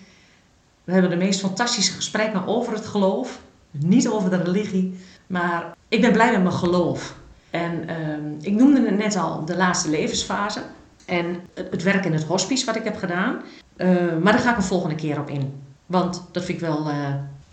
We 0.83 0.91
hebben 0.91 1.09
de 1.09 1.15
meest 1.15 1.39
fantastische 1.39 1.93
gesprekken 1.93 2.47
over 2.47 2.73
het 2.73 2.85
geloof, 2.85 3.39
niet 3.71 4.07
over 4.07 4.29
de 4.29 4.43
religie, 4.43 4.99
maar 5.27 5.75
ik 5.87 6.01
ben 6.01 6.11
blij 6.11 6.31
met 6.31 6.43
mijn 6.43 6.55
geloof. 6.55 7.15
En 7.49 7.89
uh, 7.89 7.95
ik 8.41 8.53
noemde 8.53 8.85
het 8.85 8.97
net 8.97 9.15
al 9.15 9.45
de 9.45 9.55
laatste 9.55 9.89
levensfase 9.89 10.61
en 11.05 11.39
het, 11.53 11.83
werk 11.83 12.05
in 12.05 12.13
het 12.13 12.23
hospice 12.23 12.65
wat 12.65 12.75
ik 12.75 12.83
heb 12.83 12.97
gedaan. 12.97 13.41
Uh, 13.77 14.17
maar 14.21 14.33
daar 14.33 14.41
ga 14.41 14.51
ik 14.51 14.57
een 14.57 14.63
volgende 14.63 14.95
keer 14.95 15.19
op 15.19 15.29
in. 15.29 15.63
Want 15.85 16.23
dat 16.31 16.43
vind 16.43 16.61
ik 16.61 16.67
wel 16.67 16.87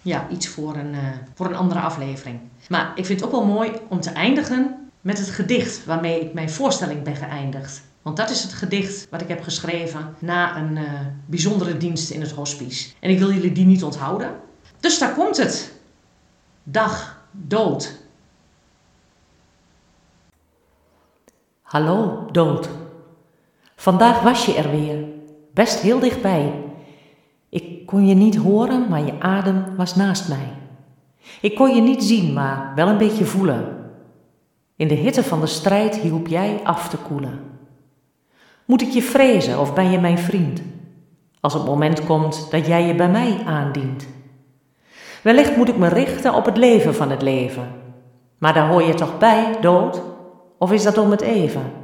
ja, 0.03 0.27
iets 0.31 0.49
voor 0.49 0.77
een, 0.77 0.95
voor 1.35 1.47
een 1.47 1.55
andere 1.55 1.81
aflevering. 1.81 2.41
Maar 2.69 2.93
ik 2.95 3.07
vind 3.07 3.21
het 3.21 3.29
ook 3.29 3.35
wel 3.37 3.47
mooi 3.47 3.73
om 3.89 4.01
te 4.01 4.11
eindigen 4.11 4.91
met 5.01 5.19
het 5.19 5.29
gedicht 5.29 5.85
waarmee 5.85 6.21
ik 6.21 6.33
mijn 6.33 6.51
voorstelling 6.51 7.03
ben 7.03 7.17
geëindigd. 7.17 7.83
Want 8.03 8.17
dat 8.17 8.31
is 8.31 8.43
het 8.43 8.53
gedicht 8.53 9.07
wat 9.11 9.21
ik 9.21 9.29
heb 9.29 9.43
geschreven 9.43 10.15
na 10.19 10.57
een 10.57 10.77
uh, 10.77 10.91
bijzondere 11.27 11.77
dienst 11.77 12.11
in 12.11 12.21
het 12.21 12.31
hospice. 12.31 12.93
En 13.01 13.11
ik 13.11 13.19
wil 13.19 13.33
jullie 13.33 13.53
die 13.53 13.65
niet 13.65 13.85
onthouden. 13.85 14.31
Dus 14.81 14.99
daar 14.99 15.15
komt 15.15 15.37
het. 15.37 15.73
Dag 16.63 17.23
dood. 17.31 18.01
Hallo 21.63 22.29
dood. 22.33 22.69
Vandaag 23.77 24.21
was 24.21 24.47
je 24.47 24.55
er 24.55 24.71
weer, 24.71 25.05
best 25.55 25.79
heel 25.81 25.99
dichtbij. 25.99 26.62
Kon 27.93 28.07
je 28.07 28.15
niet 28.15 28.37
horen, 28.37 28.89
maar 28.89 29.05
je 29.05 29.21
adem 29.21 29.65
was 29.77 29.95
naast 29.95 30.29
mij. 30.29 30.49
Ik 31.41 31.55
kon 31.55 31.75
je 31.75 31.81
niet 31.81 32.05
zien, 32.05 32.33
maar 32.33 32.73
wel 32.75 32.89
een 32.89 32.99
beetje 32.99 33.25
voelen. 33.25 33.65
In 34.77 34.89
de 34.89 34.95
hitte 34.95 35.23
van 35.23 35.41
de 35.41 35.47
strijd 35.47 35.97
hielp 35.97 36.27
jij 36.27 36.61
af 36.65 36.89
te 36.89 36.97
koelen. 36.97 37.41
Moet 38.65 38.83
ik 38.83 38.91
je 38.91 39.03
vrezen 39.03 39.61
of 39.61 39.75
ben 39.75 39.91
je 39.91 39.99
mijn 39.99 40.19
vriend? 40.19 40.63
Als 41.41 41.55
het 41.55 41.65
moment 41.65 42.05
komt 42.05 42.51
dat 42.51 42.67
jij 42.67 42.87
je 42.87 42.95
bij 42.95 43.11
mij 43.11 43.39
aandient. 43.45 44.07
Wellicht 45.23 45.57
moet 45.57 45.69
ik 45.69 45.77
me 45.77 45.89
richten 45.89 46.35
op 46.35 46.45
het 46.45 46.57
leven 46.57 46.95
van 46.95 47.11
het 47.11 47.23
leven. 47.23 47.73
Maar 48.39 48.55
daar 48.55 48.69
hoor 48.69 48.83
je 48.83 48.95
toch 48.95 49.19
bij, 49.19 49.57
dood? 49.61 50.03
Of 50.59 50.73
is 50.73 50.83
dat 50.83 50.99
om 50.99 51.11
het 51.11 51.21
even? 51.21 51.82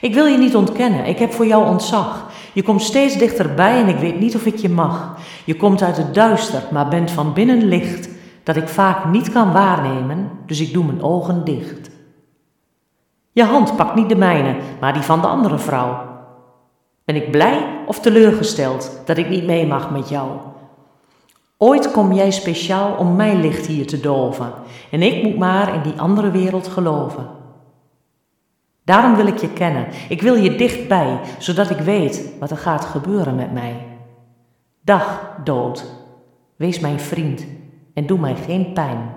Ik 0.00 0.14
wil 0.14 0.26
je 0.26 0.38
niet 0.38 0.56
ontkennen, 0.56 1.04
ik 1.04 1.18
heb 1.18 1.32
voor 1.32 1.46
jou 1.46 1.66
ontzag. 1.66 2.30
Je 2.52 2.62
komt 2.62 2.82
steeds 2.82 3.18
dichterbij 3.18 3.80
en 3.80 3.88
ik 3.88 3.96
weet 3.96 4.20
niet 4.20 4.34
of 4.34 4.46
ik 4.46 4.56
je 4.56 4.68
mag. 4.68 5.16
Je 5.44 5.56
komt 5.56 5.82
uit 5.82 5.96
het 5.96 6.14
duister, 6.14 6.62
maar 6.70 6.88
bent 6.88 7.10
van 7.10 7.32
binnen 7.32 7.64
licht 7.64 8.08
dat 8.42 8.56
ik 8.56 8.68
vaak 8.68 9.04
niet 9.04 9.32
kan 9.32 9.52
waarnemen, 9.52 10.30
dus 10.46 10.60
ik 10.60 10.72
doe 10.72 10.84
mijn 10.84 11.02
ogen 11.02 11.44
dicht. 11.44 11.90
Je 13.32 13.44
hand 13.44 13.76
pakt 13.76 13.94
niet 13.94 14.08
de 14.08 14.16
mijne, 14.16 14.56
maar 14.80 14.92
die 14.92 15.02
van 15.02 15.20
de 15.20 15.26
andere 15.26 15.58
vrouw. 15.58 16.08
Ben 17.04 17.16
ik 17.16 17.30
blij 17.30 17.66
of 17.86 18.00
teleurgesteld 18.00 19.00
dat 19.04 19.16
ik 19.16 19.28
niet 19.28 19.44
mee 19.44 19.66
mag 19.66 19.90
met 19.90 20.08
jou? 20.08 20.28
Ooit 21.58 21.90
kom 21.90 22.12
jij 22.12 22.30
speciaal 22.30 22.94
om 22.94 23.16
mijn 23.16 23.40
licht 23.40 23.66
hier 23.66 23.86
te 23.86 24.00
doven 24.00 24.52
en 24.90 25.02
ik 25.02 25.22
moet 25.22 25.38
maar 25.38 25.74
in 25.74 25.82
die 25.82 26.00
andere 26.00 26.30
wereld 26.30 26.68
geloven. 26.68 27.39
Daarom 28.90 29.16
wil 29.16 29.26
ik 29.26 29.38
je 29.38 29.52
kennen, 29.52 29.86
ik 30.08 30.22
wil 30.22 30.34
je 30.34 30.56
dichtbij, 30.56 31.20
zodat 31.38 31.70
ik 31.70 31.78
weet 31.78 32.32
wat 32.40 32.50
er 32.50 32.56
gaat 32.56 32.84
gebeuren 32.84 33.34
met 33.34 33.52
mij. 33.52 33.86
Dag, 34.80 35.34
dood, 35.44 35.84
wees 36.56 36.80
mijn 36.80 37.00
vriend 37.00 37.46
en 37.94 38.06
doe 38.06 38.18
mij 38.18 38.34
geen 38.34 38.72
pijn. 38.72 39.14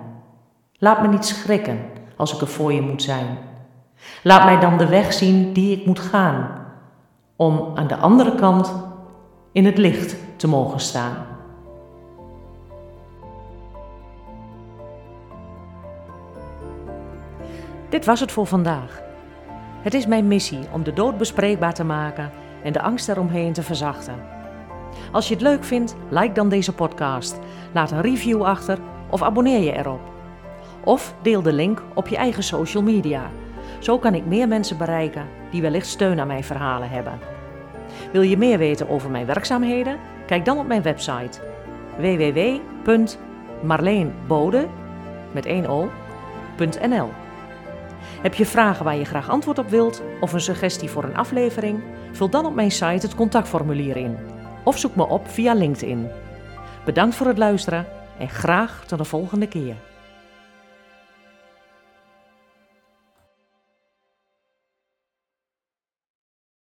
Laat 0.78 1.02
me 1.02 1.08
niet 1.08 1.24
schrikken 1.24 1.78
als 2.16 2.34
ik 2.34 2.40
er 2.40 2.46
voor 2.46 2.72
je 2.72 2.80
moet 2.80 3.02
zijn. 3.02 3.38
Laat 4.22 4.44
mij 4.44 4.60
dan 4.60 4.78
de 4.78 4.86
weg 4.86 5.12
zien 5.12 5.52
die 5.52 5.78
ik 5.78 5.86
moet 5.86 6.00
gaan, 6.00 6.66
om 7.36 7.72
aan 7.74 7.86
de 7.86 7.96
andere 7.96 8.34
kant 8.34 8.74
in 9.52 9.64
het 9.64 9.78
licht 9.78 10.16
te 10.36 10.48
mogen 10.48 10.80
staan. 10.80 11.16
Dit 17.88 18.04
was 18.04 18.20
het 18.20 18.32
voor 18.32 18.46
vandaag. 18.46 19.03
Het 19.84 19.94
is 19.94 20.06
mijn 20.06 20.28
missie 20.28 20.58
om 20.72 20.82
de 20.82 20.92
dood 20.92 21.18
bespreekbaar 21.18 21.74
te 21.74 21.84
maken 21.84 22.30
en 22.62 22.72
de 22.72 22.82
angst 22.82 23.08
eromheen 23.08 23.52
te 23.52 23.62
verzachten. 23.62 24.14
Als 25.12 25.28
je 25.28 25.34
het 25.34 25.42
leuk 25.42 25.64
vindt, 25.64 25.96
like 26.08 26.32
dan 26.32 26.48
deze 26.48 26.72
podcast. 26.72 27.38
Laat 27.72 27.90
een 27.90 28.00
review 28.00 28.42
achter 28.42 28.78
of 29.10 29.22
abonneer 29.22 29.60
je 29.60 29.72
erop. 29.72 30.00
Of 30.84 31.14
deel 31.22 31.42
de 31.42 31.52
link 31.52 31.82
op 31.94 32.08
je 32.08 32.16
eigen 32.16 32.42
social 32.42 32.82
media. 32.82 33.30
Zo 33.78 33.98
kan 33.98 34.14
ik 34.14 34.26
meer 34.26 34.48
mensen 34.48 34.78
bereiken 34.78 35.26
die 35.50 35.62
wellicht 35.62 35.86
steun 35.86 36.20
aan 36.20 36.26
mijn 36.26 36.44
verhalen 36.44 36.90
hebben. 36.90 37.18
Wil 38.12 38.22
je 38.22 38.36
meer 38.36 38.58
weten 38.58 38.88
over 38.88 39.10
mijn 39.10 39.26
werkzaamheden? 39.26 39.98
Kijk 40.26 40.44
dan 40.44 40.58
op 40.58 40.66
mijn 40.66 40.82
website 40.82 41.40
www.marleenbode 41.96 44.68
met 45.32 45.46
1 45.46 45.66
o.nl. 45.66 47.23
Heb 48.24 48.34
je 48.34 48.46
vragen 48.46 48.84
waar 48.84 48.96
je 48.96 49.04
graag 49.04 49.28
antwoord 49.28 49.58
op 49.58 49.68
wilt 49.68 50.02
of 50.20 50.32
een 50.32 50.40
suggestie 50.40 50.90
voor 50.90 51.04
een 51.04 51.16
aflevering? 51.16 51.82
Vul 52.12 52.30
dan 52.30 52.46
op 52.46 52.54
mijn 52.54 52.70
site 52.70 53.06
het 53.06 53.14
contactformulier 53.14 53.96
in 53.96 54.18
of 54.64 54.78
zoek 54.78 54.96
me 54.96 55.06
op 55.06 55.28
via 55.28 55.54
LinkedIn. 55.54 56.10
Bedankt 56.84 57.14
voor 57.14 57.26
het 57.26 57.38
luisteren 57.38 57.86
en 58.18 58.28
graag 58.28 58.84
tot 58.86 58.98
de 58.98 59.04
volgende 59.04 59.46
keer. 59.48 59.76